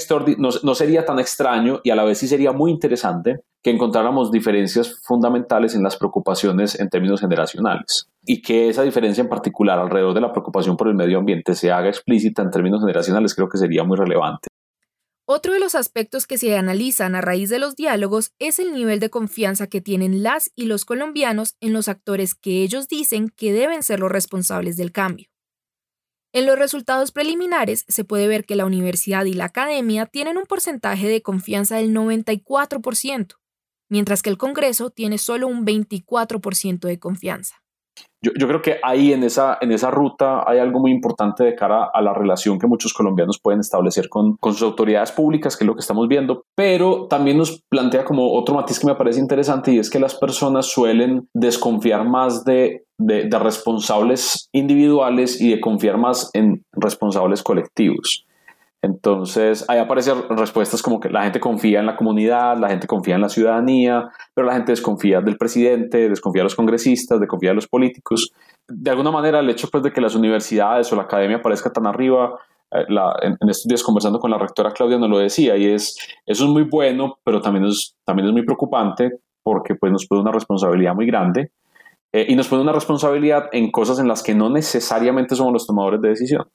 tan 1.07 1.19
extraño 1.19 1.81
y 1.83 1.89
a 1.89 1.97
la 1.97 2.05
vez 2.05 2.19
sí 2.19 2.29
sería 2.29 2.53
muy 2.53 2.71
interesante 2.71 3.41
que 3.63 3.71
encontráramos 3.71 4.31
diferencias 4.31 5.01
fundamentales 5.03 5.75
en 5.75 5.83
las 5.83 5.97
preocupaciones 5.97 6.79
en 6.79 6.91
términos 6.91 7.21
generacionales 7.21 8.11
y 8.27 8.43
que 8.43 8.69
esa 8.69 8.83
diferencia 8.83 9.23
en 9.23 9.31
particular 9.31 9.79
alrededor 9.79 10.13
de 10.13 10.21
la 10.21 10.33
preocupación 10.33 10.77
por 10.77 10.89
el 10.89 10.95
medio 10.95 11.19
ambiente 11.19 11.55
se 11.55 11.73
haga 11.73 11.89
explícita 11.89 12.43
en 12.43 12.51
términos 12.51 12.81
generacionales 12.81 13.35
creo 13.35 13.49
que 13.49 13.57
sería 13.57 13.83
muy 13.83 13.97
relevante. 13.97 14.48
Otro 15.31 15.53
de 15.53 15.61
los 15.61 15.75
aspectos 15.75 16.27
que 16.27 16.39
se 16.39 16.57
analizan 16.57 17.15
a 17.15 17.21
raíz 17.21 17.51
de 17.51 17.59
los 17.59 17.77
diálogos 17.77 18.33
es 18.39 18.59
el 18.59 18.73
nivel 18.73 18.99
de 18.99 19.11
confianza 19.11 19.67
que 19.67 19.83
tienen 19.83 20.23
las 20.23 20.51
y 20.57 20.65
los 20.65 20.87
colombianos 20.87 21.55
en 21.61 21.75
los 21.75 21.89
actores 21.89 22.35
que 22.35 22.63
ellos 22.63 22.89
dicen 22.89 23.29
que 23.29 23.53
deben 23.53 23.83
ser 23.83 24.01
los 24.01 24.11
responsables 24.11 24.79
del 24.79 24.91
cambio. 24.91 25.29
En 26.33 26.47
los 26.47 26.59
resultados 26.59 27.13
preliminares 27.13 27.85
se 27.89 28.05
puede 28.05 28.27
ver 28.27 28.47
que 28.47 28.57
la 28.57 28.65
universidad 28.65 29.27
y 29.27 29.35
la 29.35 29.45
academia 29.45 30.07
tienen 30.07 30.39
un 30.39 30.47
porcentaje 30.47 31.09
de 31.09 31.21
confianza 31.21 31.77
del 31.77 31.95
94%, 31.95 33.35
mientras 33.91 34.23
que 34.23 34.31
el 34.31 34.39
Congreso 34.39 34.89
tiene 34.89 35.19
solo 35.19 35.47
un 35.47 35.67
24% 35.67 36.87
de 36.87 36.99
confianza. 36.99 37.63
Yo, 38.21 38.33
creo 38.33 38.61
que 38.61 38.79
ahí 38.83 39.13
en 39.13 39.23
esa, 39.23 39.59
en 39.61 39.71
esa 39.71 39.93
ruta 39.93 40.43
hay 40.45 40.59
algo 40.59 40.81
muy 40.81 40.91
importante 40.91 41.45
de 41.45 41.55
cara 41.55 41.89
a 41.93 42.03
la 42.03 42.13
relación 42.13 42.59
que 42.59 42.67
muchos 42.67 42.93
colombianos 42.93 43.39
pueden 43.41 43.61
establecer 43.61 44.09
con, 44.09 44.37
con 44.39 44.55
sus 44.55 44.63
autoridades 44.63 45.13
públicas, 45.13 45.57
que 45.57 45.63
es 45.63 45.69
lo 45.69 45.75
que 45.75 45.81
estamos 45.81 46.09
viendo, 46.09 46.43
pero 46.57 47.07
también 47.07 47.39
nos 47.39 47.63
plantea 47.69 48.05
como 48.05 48.33
otro 48.33 48.57
matiz 48.57 48.81
que 48.81 48.89
me 48.89 48.97
parece 48.97 49.21
interesante 49.21 49.73
y 49.73 49.79
es 49.79 49.89
que 49.89 50.01
las 50.01 50.17
personas 50.17 50.67
suelen 50.67 51.29
desconfiar 51.33 52.09
más 52.09 52.45
de, 52.45 52.87
de, 52.99 53.29
de 53.29 53.39
responsables 53.39 54.49
individuales 54.53 55.41
y 55.41 55.51
de 55.51 55.61
confiar 55.61 55.97
más 55.97 56.31
en 56.35 56.65
responsables 56.73 57.45
colectivos. 57.45 58.27
Entonces, 58.81 59.65
ahí 59.69 59.79
aparecen 59.79 60.29
respuestas 60.31 60.83
como 60.83 61.01
que 61.01 61.09
la 61.09 61.25
gente 61.25 61.41
confía 61.41 61.81
en 61.81 61.87
la 61.87 61.97
comunidad, 61.97 62.57
la 62.59 62.69
gente 62.69 62.87
confía 62.87 63.17
en 63.17 63.23
la 63.23 63.29
ciudadanía, 63.29 64.09
pero 64.35 64.47
la 64.47 64.55
gente 64.55 64.73
desconfía 64.73 65.21
del 65.21 65.37
presidente, 65.37 66.09
desconfía 66.09 66.41
de 66.41 66.45
los 66.45 66.55
congresistas, 66.55 67.19
desconfía 67.19 67.51
de 67.51 67.57
los 67.57 67.67
políticos. 67.67 68.33
De 68.69 68.91
alguna 68.91 69.11
manera, 69.11 69.41
el 69.41 69.51
hecho 69.51 69.69
pues, 69.69 69.83
de 69.83 69.93
que 69.93 70.01
las 70.01 70.15
universidades 70.15 70.93
o 70.93 70.97
la 70.97 71.03
academia 71.03 71.39
aparezca 71.39 71.73
tan 71.73 71.87
arriba, 71.87 72.39
eh, 72.71 72.85
en, 73.23 73.49
estos 73.49 73.67
días 73.67 73.83
conversando 73.83 74.21
con 74.21 74.31
la 74.31 74.39
rectora 74.39 74.71
Claudia 74.71 74.99
nos 74.99 75.11
lo 75.11 75.19
decía, 75.19 75.57
y 75.57 75.67
es, 75.67 75.97
eso 76.25 76.45
es 76.45 76.51
muy 76.51 76.65
bueno, 76.65 77.19
pero 77.25 77.41
también 77.41 77.65
es, 77.65 77.97
también 78.05 78.29
es 78.29 78.33
muy 78.33 78.45
preocupante 78.45 79.11
porque 79.43 79.75
pues, 79.75 79.91
nos 79.91 80.07
pone 80.07 80.21
una 80.21 80.33
responsabilidad 80.33 80.95
muy 80.95 81.07
grande 81.07 81.51
eh, 82.13 82.27
y 82.29 82.37
nos 82.37 82.47
pone 82.47 82.63
una 82.63 82.73
responsabilidad 82.73 83.47
en 83.53 83.71
cosas 83.71 83.99
en 83.99 84.07
las 84.07 84.23
que 84.23 84.35
no 84.35 84.51
necesariamente 84.51 85.35
somos 85.35 85.53
los 85.53 85.67
tomadores 85.67 86.01
de 86.01 86.11
decisión. 86.11 86.47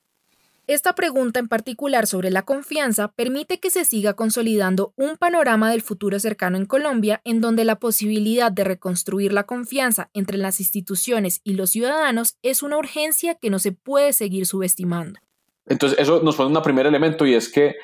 Esta 0.65 0.93
pregunta 0.93 1.41
en 1.41 1.49
particular 1.49 2.07
sobre 2.07 2.31
la 2.31 2.43
confianza 2.43 3.09
permite 3.09 3.59
que 3.59 3.69
se 3.69 3.83
siga 3.83 4.13
consolidando 4.13 4.93
un 4.95 5.17
panorama 5.17 5.69
del 5.69 5.81
futuro 5.81 6.19
cercano 6.19 6.55
en 6.55 6.65
Colombia 6.65 7.19
en 7.25 7.41
donde 7.41 7.65
la 7.65 7.79
posibilidad 7.79 8.49
de 8.49 8.63
reconstruir 8.63 9.33
la 9.33 9.43
confianza 9.43 10.09
entre 10.13 10.37
las 10.37 10.61
instituciones 10.61 11.41
y 11.43 11.55
los 11.55 11.71
ciudadanos 11.71 12.37
es 12.43 12.63
una 12.63 12.77
urgencia 12.77 13.35
que 13.35 13.49
no 13.49 13.59
se 13.59 13.73
puede 13.73 14.13
seguir 14.13 14.45
subestimando. 14.45 15.19
Entonces, 15.65 15.99
eso 15.99 16.21
nos 16.23 16.37
pone 16.37 16.55
un 16.55 16.63
primer 16.63 16.85
elemento 16.85 17.25
y 17.25 17.33
es 17.33 17.51
que 17.51 17.75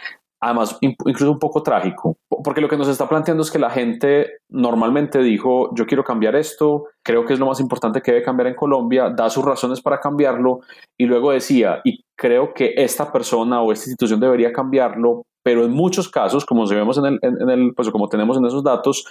además 0.42 0.78
incluso 0.80 1.32
un 1.32 1.39
poco 1.39 1.62
trágico, 1.62 2.15
porque 2.44 2.62
lo 2.62 2.70
que 2.70 2.78
nos 2.78 2.88
está 2.88 3.10
planteando 3.10 3.44
es 3.44 3.52
que 3.52 3.60
la 3.60 3.70
gente 3.70 4.38
normalmente 4.48 5.20
dijo, 5.20 5.76
yo 5.76 5.86
quiero 5.86 6.06
cambiar 6.06 6.38
esto, 6.38 6.86
creo 7.04 7.26
que 7.26 7.34
es 7.34 7.39
lo 7.39 7.46
más 7.46 7.60
importante 7.60 8.02
que 8.02 8.12
debe 8.12 8.24
cambiar 8.24 8.48
en 8.48 8.56
Colombia, 8.56 9.10
da 9.10 9.30
sus 9.30 9.44
razones 9.44 9.82
para 9.82 10.00
cambiarlo 10.00 10.62
y 10.98 11.06
luego 11.06 11.32
decía, 11.32 11.82
y 11.84 12.06
creo 12.19 12.53
que 12.53 12.73
esta 12.75 13.12
persona 13.12 13.62
o 13.62 13.71
esta 13.71 13.86
institución 13.86 14.19
debería 14.19 14.51
cambiarlo, 14.51 15.25
pero 15.41 15.63
en 15.63 15.71
muchos 15.71 16.10
casos, 16.10 16.45
como 16.45 16.67
vemos 16.67 16.97
en 16.97 17.05
el, 17.05 17.19
en 17.21 17.49
el 17.49 17.73
pues 17.73 17.89
como 17.89 18.10
tenemos 18.10 18.38
en 18.38 18.45
esos 18.45 18.62
datos, 18.62 19.05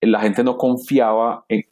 la 0.00 0.20
gente 0.20 0.42
no 0.42 0.56
confiaba 0.56 1.44
en, 1.48 1.62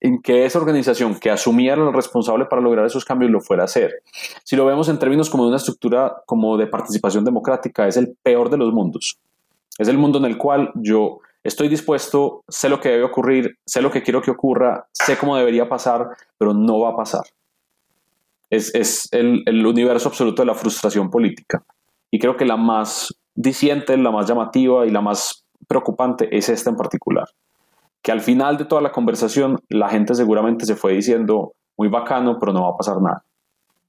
en 0.00 0.22
que 0.22 0.44
esa 0.44 0.60
organización 0.60 1.18
que 1.18 1.30
asumía 1.30 1.74
el 1.74 1.92
responsable 1.92 2.46
para 2.46 2.62
lograr 2.62 2.86
esos 2.86 3.04
cambios 3.04 3.32
lo 3.32 3.40
fuera 3.40 3.64
a 3.64 3.64
hacer. 3.64 4.02
Si 4.44 4.54
lo 4.54 4.64
vemos 4.64 4.88
en 4.88 5.00
términos 5.00 5.28
como 5.28 5.42
de 5.42 5.48
una 5.48 5.56
estructura 5.56 6.22
como 6.26 6.56
de 6.56 6.68
participación 6.68 7.24
democrática, 7.24 7.88
es 7.88 7.96
el 7.96 8.16
peor 8.22 8.50
de 8.50 8.56
los 8.56 8.72
mundos. 8.72 9.18
Es 9.78 9.88
el 9.88 9.98
mundo 9.98 10.18
en 10.18 10.26
el 10.26 10.38
cual 10.38 10.70
yo 10.76 11.18
estoy 11.42 11.68
dispuesto, 11.68 12.44
sé 12.48 12.68
lo 12.68 12.78
que 12.78 12.90
debe 12.90 13.02
ocurrir, 13.02 13.58
sé 13.66 13.82
lo 13.82 13.90
que 13.90 14.04
quiero 14.04 14.22
que 14.22 14.30
ocurra, 14.30 14.86
sé 14.92 15.18
cómo 15.18 15.36
debería 15.36 15.68
pasar, 15.68 16.06
pero 16.38 16.54
no 16.54 16.78
va 16.78 16.90
a 16.90 16.96
pasar. 16.96 17.22
Es, 18.50 18.74
es 18.74 19.08
el, 19.12 19.42
el 19.46 19.64
universo 19.64 20.08
absoluto 20.08 20.42
de 20.42 20.46
la 20.46 20.54
frustración 20.54 21.08
política. 21.08 21.64
Y 22.10 22.18
creo 22.18 22.36
que 22.36 22.44
la 22.44 22.56
más 22.56 23.14
diciente, 23.34 23.96
la 23.96 24.10
más 24.10 24.26
llamativa 24.26 24.86
y 24.86 24.90
la 24.90 25.00
más 25.00 25.44
preocupante 25.68 26.36
es 26.36 26.48
esta 26.48 26.70
en 26.70 26.76
particular 26.76 27.28
que 28.02 28.12
al 28.12 28.20
final 28.20 28.56
de 28.56 28.64
toda 28.64 28.80
la 28.80 28.92
conversación 28.92 29.60
la 29.68 29.88
gente 29.88 30.14
seguramente 30.14 30.64
se 30.64 30.76
fue 30.76 30.94
diciendo, 30.94 31.54
muy 31.76 31.88
bacano, 31.88 32.38
pero 32.38 32.52
no 32.52 32.62
va 32.62 32.70
a 32.70 32.76
pasar 32.76 33.00
nada. 33.00 33.24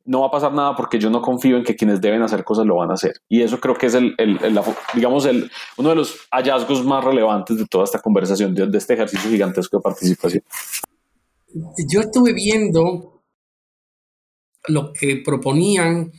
No 0.03 0.21
va 0.21 0.27
a 0.27 0.31
pasar 0.31 0.53
nada 0.53 0.75
porque 0.75 0.97
yo 0.99 1.09
no 1.09 1.21
confío 1.21 1.57
en 1.57 1.63
que 1.63 1.75
quienes 1.75 2.01
deben 2.01 2.21
hacer 2.23 2.43
cosas 2.43 2.65
lo 2.65 2.77
van 2.77 2.89
a 2.89 2.95
hacer. 2.95 3.13
Y 3.29 3.41
eso 3.41 3.59
creo 3.59 3.75
que 3.75 3.85
es 3.85 3.93
el, 3.93 4.15
digamos, 4.93 5.25
el, 5.25 5.49
uno 5.77 5.89
de 5.89 5.95
los 5.95 6.27
hallazgos 6.31 6.83
más 6.83 7.03
relevantes 7.03 7.57
de 7.57 7.65
toda 7.65 7.83
esta 7.83 7.99
conversación, 7.99 8.53
de, 8.55 8.67
de 8.67 8.77
este 8.77 8.95
ejercicio 8.95 9.29
gigantesco 9.29 9.77
de 9.77 9.83
participación. 9.83 10.43
Yo 11.87 12.01
estuve 12.01 12.33
viendo 12.33 13.10
lo 14.67 14.93
que 14.93 15.17
proponían 15.17 16.11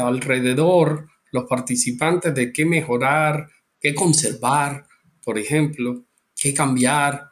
alrededor 0.00 1.08
los 1.30 1.44
participantes 1.44 2.34
de 2.34 2.52
qué 2.52 2.64
mejorar, 2.64 3.48
qué 3.80 3.94
conservar, 3.94 4.86
por 5.22 5.38
ejemplo, 5.38 6.04
qué 6.34 6.54
cambiar, 6.54 7.28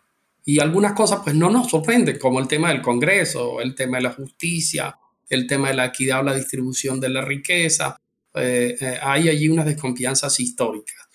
y 0.49 0.61
algunas 0.61 0.93
cosas 0.93 1.23
pues 1.25 1.35
no 1.35 1.51
nos 1.51 1.69
sorprenden, 1.69 2.21
como 2.21 2.39
el 2.39 2.47
tema 2.47 2.69
del 2.69 2.81
Congreso, 2.81 3.61
el 3.61 3.75
tema 3.75 3.97
de 3.97 4.05
la 4.05 4.13
justicia, 4.13 4.97
el 5.29 5.45
tema 5.45 5.69
de 5.69 5.75
la 5.75 5.87
equidad 5.87 6.21
o 6.21 6.23
la 6.23 6.37
distribución 6.37 7.01
de 7.01 7.09
la 7.09 7.21
riqueza. 7.21 8.01
Eh, 8.33 8.77
eh, 8.81 8.99
hay 9.03 9.29
allí 9.29 9.49
unas 9.49 9.67
desconfianzas 9.67 10.39
históricas. 10.39 11.09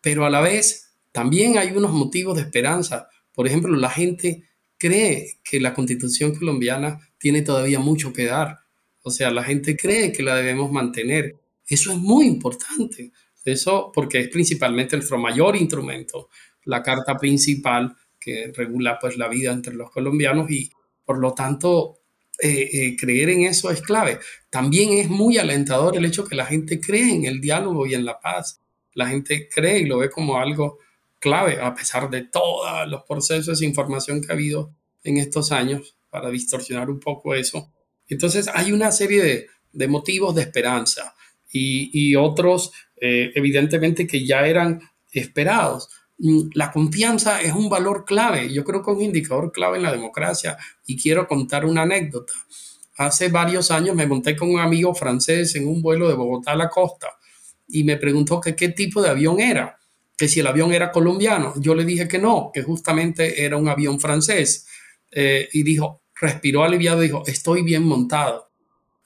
Pero 0.00 0.26
a 0.26 0.30
la 0.30 0.40
vez 0.40 0.94
también 1.12 1.58
hay 1.58 1.70
unos 1.70 1.92
motivos 1.92 2.34
de 2.34 2.42
esperanza. 2.42 3.08
Por 3.32 3.46
ejemplo, 3.46 3.76
la 3.76 3.88
gente 3.88 4.48
cree 4.76 5.38
que 5.44 5.60
la 5.60 5.74
constitución 5.74 6.34
colombiana 6.34 7.08
tiene 7.18 7.42
todavía 7.42 7.78
mucho 7.78 8.12
que 8.12 8.24
dar. 8.24 8.61
O 9.02 9.10
sea, 9.10 9.30
la 9.30 9.44
gente 9.44 9.76
cree 9.76 10.12
que 10.12 10.22
la 10.22 10.36
debemos 10.36 10.70
mantener. 10.70 11.36
Eso 11.66 11.92
es 11.92 11.98
muy 11.98 12.26
importante. 12.26 13.12
Eso 13.44 13.90
porque 13.92 14.20
es 14.20 14.28
principalmente 14.28 14.96
nuestro 14.96 15.18
mayor 15.18 15.56
instrumento, 15.56 16.28
la 16.64 16.82
carta 16.82 17.16
principal 17.16 17.96
que 18.18 18.52
regula 18.54 18.98
pues 19.00 19.16
la 19.16 19.28
vida 19.28 19.52
entre 19.52 19.74
los 19.74 19.90
colombianos 19.90 20.48
y 20.50 20.70
por 21.04 21.18
lo 21.18 21.34
tanto 21.34 21.98
eh, 22.40 22.68
eh, 22.72 22.96
creer 22.96 23.30
en 23.30 23.42
eso 23.42 23.70
es 23.70 23.82
clave. 23.82 24.20
También 24.48 24.92
es 24.92 25.08
muy 25.08 25.38
alentador 25.38 25.96
el 25.96 26.04
hecho 26.04 26.24
que 26.24 26.36
la 26.36 26.46
gente 26.46 26.80
cree 26.80 27.14
en 27.14 27.26
el 27.26 27.40
diálogo 27.40 27.86
y 27.86 27.94
en 27.94 28.04
la 28.04 28.20
paz. 28.20 28.60
La 28.94 29.08
gente 29.08 29.48
cree 29.48 29.80
y 29.80 29.86
lo 29.86 29.98
ve 29.98 30.10
como 30.10 30.38
algo 30.38 30.78
clave 31.18 31.60
a 31.60 31.74
pesar 31.74 32.10
de 32.10 32.22
todos 32.22 32.88
los 32.88 33.02
procesos 33.02 33.60
de 33.60 33.66
información 33.66 34.20
que 34.20 34.30
ha 34.30 34.34
habido 34.34 34.72
en 35.04 35.18
estos 35.18 35.52
años 35.52 35.96
para 36.10 36.30
distorsionar 36.30 36.90
un 36.90 37.00
poco 37.00 37.34
eso. 37.34 37.72
Entonces 38.12 38.48
hay 38.52 38.72
una 38.72 38.92
serie 38.92 39.48
de, 39.72 39.88
motivos 39.88 40.34
de 40.34 40.42
esperanza 40.42 41.14
y, 41.50 42.14
otros 42.14 42.72
eh, 43.00 43.32
evidentemente 43.34 44.06
que 44.06 44.24
ya 44.26 44.46
eran 44.46 44.80
esperados. 45.10 45.88
Mm, 46.18 46.50
la 46.54 46.70
confianza 46.70 47.40
es 47.40 47.52
un 47.52 47.68
valor 47.68 48.04
clave, 48.04 48.52
yo 48.52 48.64
creo 48.64 48.82
que 48.82 48.90
es 48.90 48.96
un 48.96 49.02
indicador 49.02 49.50
clave 49.50 49.78
en 49.78 49.82
la 49.82 49.92
democracia 49.92 50.56
y 50.86 50.96
quiero 50.96 51.26
contar 51.26 51.64
una 51.64 51.82
anécdota. 51.82 52.34
Hace 52.96 53.28
varios 53.28 53.70
años 53.70 53.96
me 53.96 54.06
monté 54.06 54.36
con 54.36 54.50
un 54.50 54.60
amigo 54.60 54.94
francés 54.94 55.54
en 55.56 55.66
un 55.66 55.80
vuelo 55.82 56.08
de 56.08 56.14
Bogotá 56.14 56.52
a 56.52 56.56
la 56.56 56.68
costa 56.68 57.08
y 57.66 57.84
me 57.84 57.96
preguntó 57.96 58.40
qué 58.40 58.68
tipo 58.68 59.00
de 59.00 59.08
avión 59.08 59.40
era, 59.40 59.78
que 60.16 60.28
si 60.28 60.40
el 60.40 60.46
avión 60.46 60.72
era 60.72 60.92
colombiano. 60.92 61.54
Yo 61.56 61.74
le 61.74 61.84
dije 61.84 62.06
que 62.06 62.18
no, 62.18 62.50
que 62.52 62.62
justamente 62.62 63.44
era 63.44 63.56
un 63.56 63.68
avión 63.68 63.98
francés. 63.98 64.66
Eh, 65.10 65.48
y 65.52 65.62
dijo, 65.62 66.01
respiró 66.22 66.64
aliviado 66.64 67.02
y 67.02 67.08
dijo, 67.08 67.24
estoy 67.26 67.62
bien 67.62 67.82
montado. 67.82 68.48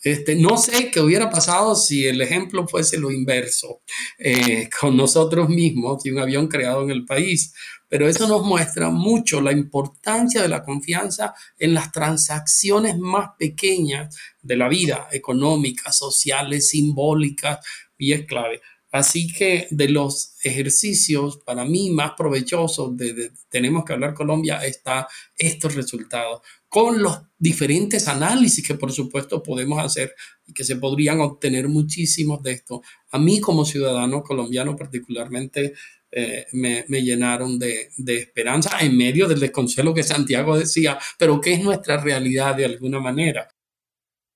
Este, 0.03 0.37
no 0.37 0.57
sé 0.59 0.91
qué 0.91 1.01
hubiera 1.01 1.31
pasado 1.31 1.75
si 1.75 2.07
el 2.07 2.21
ejemplo 2.21 2.69
fuese 2.69 2.99
lo 2.99 3.11
inverso 3.11 3.81
eh, 4.19 4.69
con 4.81 4.97
nosotros 4.97 5.49
mismos 5.49 6.05
y 6.05 6.11
un 6.11 6.21
avión 6.21 6.47
creado 6.47 6.83
en 6.83 6.91
el 6.91 7.05
país, 7.05 7.55
pero 7.89 8.07
eso 8.07 8.29
nos 8.29 8.45
muestra 8.45 8.91
mucho 8.91 9.41
la 9.41 9.53
importancia 9.53 10.43
de 10.43 10.49
la 10.49 10.63
confianza 10.63 11.35
en 11.59 11.73
las 11.73 11.91
transacciones 11.91 12.99
más 12.99 13.31
pequeñas 13.39 14.15
de 14.43 14.57
la 14.57 14.69
vida, 14.69 15.09
económicas, 15.11 15.97
sociales, 15.97 16.69
simbólicas, 16.69 17.59
y 17.99 18.13
es 18.13 18.27
clave. 18.27 18.61
Así 18.93 19.33
que 19.33 19.67
de 19.71 19.89
los 19.89 20.37
ejercicios 20.43 21.39
para 21.45 21.65
mí 21.65 21.91
más 21.91 22.13
provechosos 22.17 22.97
de, 22.97 23.33
Tenemos 23.49 23.85
que 23.85 23.93
hablar 23.93 24.15
Colombia 24.15 24.65
está 24.65 25.09
estos 25.37 25.75
resultados 25.75 26.41
con 26.77 27.03
los 27.03 27.23
diferentes 27.39 28.07
análisis 28.07 28.63
que 28.63 28.75
por 28.75 28.93
supuesto 28.93 29.43
podemos 29.43 29.83
hacer 29.83 30.15
y 30.47 30.53
que 30.53 30.63
se 30.63 30.77
podrían 30.77 31.21
obtener 31.21 31.69
muchísimos 31.69 32.43
de 32.43 32.53
esto. 32.53 32.83
A 33.13 33.19
mí 33.19 33.41
como 33.41 33.65
ciudadano 33.65 34.23
colombiano 34.23 34.77
particularmente 34.77 35.73
eh, 36.11 36.45
me, 36.53 36.85
llenaron 37.01 37.59
de, 37.59 37.89
esperanza 38.09 38.79
en 38.81 38.95
medio 38.95 39.27
del 39.27 39.41
desconsuelo 39.41 39.95
que 39.95 40.03
Santiago 40.03 40.59
decía, 40.59 40.99
pero 41.19 41.41
que 41.41 41.55
es 41.55 41.65
nuestra 41.65 41.97
realidad 41.97 42.55
de 42.55 42.67
alguna 42.67 43.01
manera. 43.01 43.49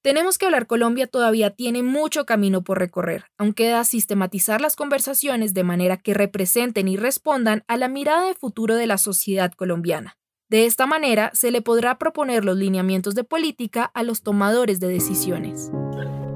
Tenemos 0.02 0.38
que 0.38 0.46
hablar 0.46 0.66
Colombia 0.66 1.08
todavía 1.08 1.50
tiene 1.50 1.82
mucho 1.82 2.24
camino 2.24 2.64
por 2.64 2.78
recorrer, 2.78 3.26
aunque 3.36 3.68
da 3.68 3.84
sistematizar 3.84 4.62
las 4.62 4.76
conversaciones 4.76 5.52
de 5.52 5.64
manera 5.64 5.98
que 5.98 6.14
representen 6.14 6.88
y 6.88 6.96
respondan 6.96 7.64
a 7.68 7.76
la 7.76 7.88
mirada 7.88 8.24
de 8.24 8.34
futuro 8.34 8.76
de 8.76 8.86
la 8.86 8.96
sociedad 8.96 9.52
colombiana. 9.52 10.16
De 10.50 10.66
esta 10.66 10.84
manera, 10.84 11.30
se 11.32 11.52
le 11.52 11.62
podrá 11.62 11.96
proponer 11.96 12.44
los 12.44 12.56
lineamientos 12.56 13.14
de 13.14 13.22
política 13.22 13.88
a 13.94 14.02
los 14.02 14.22
tomadores 14.22 14.80
de 14.80 14.88
decisiones. 14.88 15.70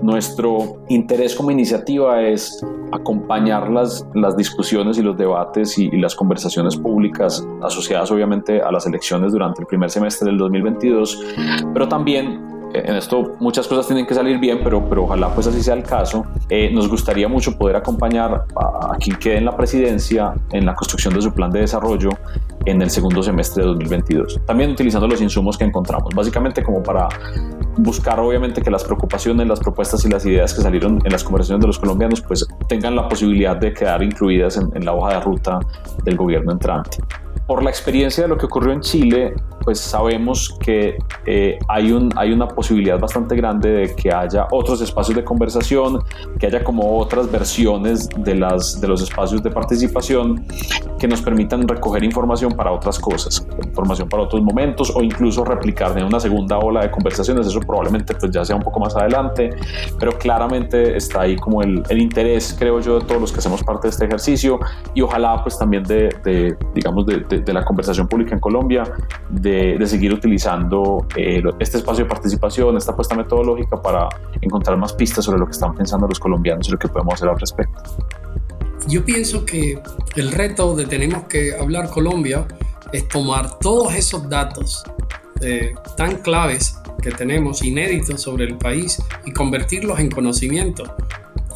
Nuestro 0.02 0.84
interés 0.88 1.34
como 1.34 1.50
iniciativa 1.50 2.22
es 2.22 2.64
acompañar 2.92 3.70
las, 3.70 4.06
las 4.14 4.36
discusiones 4.36 4.98
y 4.98 5.02
los 5.02 5.16
debates 5.16 5.76
y, 5.78 5.86
y, 5.86 5.98
las 5.98 6.14
conversaciones 6.14 6.76
públicas 6.76 7.44
asociadas 7.60 8.12
obviamente 8.12 8.62
a 8.62 8.70
las 8.70 8.86
elecciones 8.86 9.32
durante 9.32 9.62
el 9.62 9.66
primer 9.66 9.90
semestre 9.90 10.26
del 10.26 10.38
2022, 10.38 11.24
pero 11.72 11.88
también 11.88 12.63
en 12.74 12.96
esto 12.96 13.36
muchas 13.40 13.66
cosas 13.66 13.86
tienen 13.86 14.06
que 14.06 14.14
salir 14.14 14.38
bien, 14.38 14.60
pero, 14.62 14.88
pero 14.88 15.04
ojalá 15.04 15.32
pues 15.34 15.46
así 15.46 15.62
sea 15.62 15.74
el 15.74 15.82
caso. 15.82 16.24
Eh, 16.48 16.70
nos 16.72 16.88
gustaría 16.88 17.28
mucho 17.28 17.56
poder 17.56 17.76
acompañar 17.76 18.46
a, 18.56 18.92
a, 18.92 18.96
quien 18.98 19.16
quede 19.16 19.38
en 19.38 19.44
la 19.44 19.56
presidencia 19.56 20.34
en 20.52 20.66
la 20.66 20.74
construcción 20.74 21.14
de 21.14 21.22
su 21.22 21.32
plan 21.32 21.50
de 21.50 21.60
desarrollo 21.60 22.10
en 22.66 22.82
el 22.82 22.90
segundo 22.90 23.22
semestre 23.22 23.62
de 23.62 23.68
2022. 23.68 24.40
También 24.46 24.70
utilizando 24.70 25.06
los 25.06 25.20
insumos 25.20 25.56
que 25.56 25.64
encontramos, 25.64 26.14
básicamente 26.14 26.62
como 26.62 26.82
para 26.82 27.08
buscar 27.76 28.18
obviamente 28.20 28.62
que 28.62 28.70
las 28.70 28.84
preocupaciones, 28.84 29.46
las 29.46 29.60
propuestas 29.60 30.04
y 30.04 30.08
las 30.08 30.24
ideas 30.26 30.54
que 30.54 30.62
salieron 30.62 31.00
en 31.04 31.12
las 31.12 31.24
conversaciones 31.24 31.60
de 31.60 31.66
los 31.66 31.78
colombianos 31.78 32.20
pues 32.20 32.46
tengan 32.68 32.96
la 32.96 33.08
posibilidad 33.08 33.56
de 33.56 33.72
quedar 33.72 34.02
incluidas 34.02 34.56
en 34.56 34.84
la 34.84 34.92
hoja 34.92 35.14
de 35.14 35.20
ruta 35.20 35.60
del 36.04 36.16
gobierno 36.16 36.52
entrante 36.52 36.98
por 37.46 37.62
la 37.62 37.70
experiencia 37.70 38.22
de 38.22 38.28
lo 38.28 38.38
que 38.38 38.46
ocurrió 38.46 38.72
en 38.72 38.80
Chile, 38.80 39.34
pues 39.64 39.80
sabemos 39.80 40.56
que 40.60 40.96
eh, 41.26 41.58
hay, 41.68 41.92
un, 41.92 42.10
hay 42.16 42.32
una 42.32 42.46
posibilidad 42.48 42.98
bastante 42.98 43.34
grande 43.34 43.70
de 43.70 43.94
que 43.94 44.12
haya 44.12 44.46
otros 44.50 44.80
espacios 44.80 45.16
de 45.16 45.24
conversación, 45.24 46.02
que 46.38 46.46
haya 46.46 46.62
como 46.62 46.98
otras 46.98 47.30
versiones 47.30 48.08
de, 48.08 48.34
las, 48.34 48.80
de 48.80 48.88
los 48.88 49.02
espacios 49.02 49.42
de 49.42 49.50
participación 49.50 50.46
que 50.98 51.08
nos 51.08 51.22
permitan 51.22 51.66
recoger 51.66 52.04
información 52.04 52.52
para 52.52 52.72
otras 52.72 52.98
cosas, 52.98 53.46
información 53.62 54.08
para 54.08 54.22
otros 54.22 54.42
momentos 54.42 54.92
o 54.94 55.02
incluso 55.02 55.44
replicar 55.44 55.96
en 55.98 56.04
una 56.04 56.20
segunda 56.20 56.58
ola 56.58 56.82
de 56.82 56.90
conversaciones. 56.90 57.46
Eso 57.46 57.60
probablemente 57.60 58.14
pues 58.14 58.32
ya 58.32 58.44
sea 58.44 58.56
un 58.56 58.62
poco 58.62 58.80
más 58.80 58.94
adelante, 58.96 59.50
pero 59.98 60.12
claramente 60.18 60.96
está 60.96 61.22
ahí 61.22 61.36
como 61.36 61.62
el, 61.62 61.82
el 61.88 61.98
interés, 61.98 62.54
creo 62.58 62.80
yo, 62.80 63.00
de 63.00 63.06
todos 63.06 63.20
los 63.20 63.32
que 63.32 63.38
hacemos 63.38 63.62
parte 63.62 63.88
de 63.88 63.90
este 63.90 64.04
ejercicio 64.04 64.58
y 64.94 65.00
ojalá 65.00 65.42
pues 65.42 65.58
también 65.58 65.82
de, 65.84 66.14
de 66.22 66.56
digamos, 66.74 67.06
de, 67.06 67.24
de, 67.38 67.40
de 67.40 67.52
la 67.52 67.64
conversación 67.64 68.08
pública 68.08 68.34
en 68.34 68.40
Colombia, 68.40 68.84
de 69.30 69.64
de, 69.78 69.86
seguir 69.86 70.12
utilizando 70.12 71.06
eh, 71.16 71.42
este 71.58 71.78
espacio 71.78 72.04
de 72.04 72.10
participación, 72.10 72.76
esta 72.76 72.92
apuesta 72.92 73.14
metodológica 73.14 73.80
para 73.80 74.08
encontrar 74.40 74.76
más 74.76 74.92
pistas 74.92 75.24
sobre 75.24 75.38
lo 75.38 75.46
que 75.46 75.52
están 75.52 75.74
pensando 75.74 76.06
los 76.06 76.18
colombianos 76.18 76.68
y 76.68 76.72
lo 76.72 76.78
que 76.78 76.88
podemos 76.88 77.14
hacer 77.14 77.28
al 77.28 77.38
respecto. 77.38 77.82
Yo 78.88 79.04
pienso 79.04 79.44
que 79.44 79.80
el 80.16 80.32
reto 80.32 80.76
de 80.76 80.86
tenemos 80.86 81.24
que 81.24 81.54
hablar 81.54 81.88
Colombia 81.88 82.46
es 82.92 83.08
tomar 83.08 83.58
todos 83.58 83.94
esos 83.94 84.28
datos 84.28 84.84
eh, 85.40 85.74
tan 85.96 86.16
claves 86.16 86.78
que 87.02 87.10
tenemos, 87.10 87.62
inéditos 87.62 88.20
sobre 88.22 88.44
el 88.44 88.56
país, 88.56 89.02
y 89.24 89.32
convertirlos 89.32 89.98
en 89.98 90.10
conocimiento. 90.10 90.84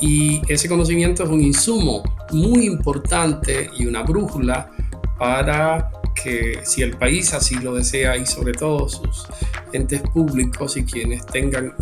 Y 0.00 0.40
ese 0.48 0.68
conocimiento 0.68 1.24
es 1.24 1.30
un 1.30 1.40
insumo 1.40 2.02
muy 2.32 2.66
importante 2.66 3.70
y 3.76 3.86
una 3.86 4.02
brújula 4.02 4.70
para 5.18 5.90
que 6.14 6.60
si 6.64 6.82
el 6.82 6.96
país 6.96 7.34
así 7.34 7.56
lo 7.56 7.74
desea 7.74 8.16
y 8.16 8.26
sobre 8.26 8.52
todo 8.52 8.88
sus 8.88 9.26
entes 9.72 10.02
públicos 10.02 10.76
y 10.76 10.84
quienes 10.84 11.26
tengan 11.26 11.74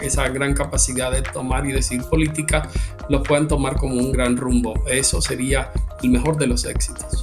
esa 0.00 0.28
gran 0.28 0.54
capacidad 0.54 1.12
de 1.12 1.22
tomar 1.22 1.66
y 1.66 1.72
decir 1.72 2.02
política, 2.04 2.68
lo 3.08 3.22
puedan 3.22 3.48
tomar 3.48 3.76
como 3.76 3.94
un 3.94 4.12
gran 4.12 4.36
rumbo. 4.36 4.74
Eso 4.88 5.20
sería 5.20 5.72
el 6.02 6.10
mejor 6.10 6.38
de 6.38 6.46
los 6.46 6.64
éxitos. 6.64 7.22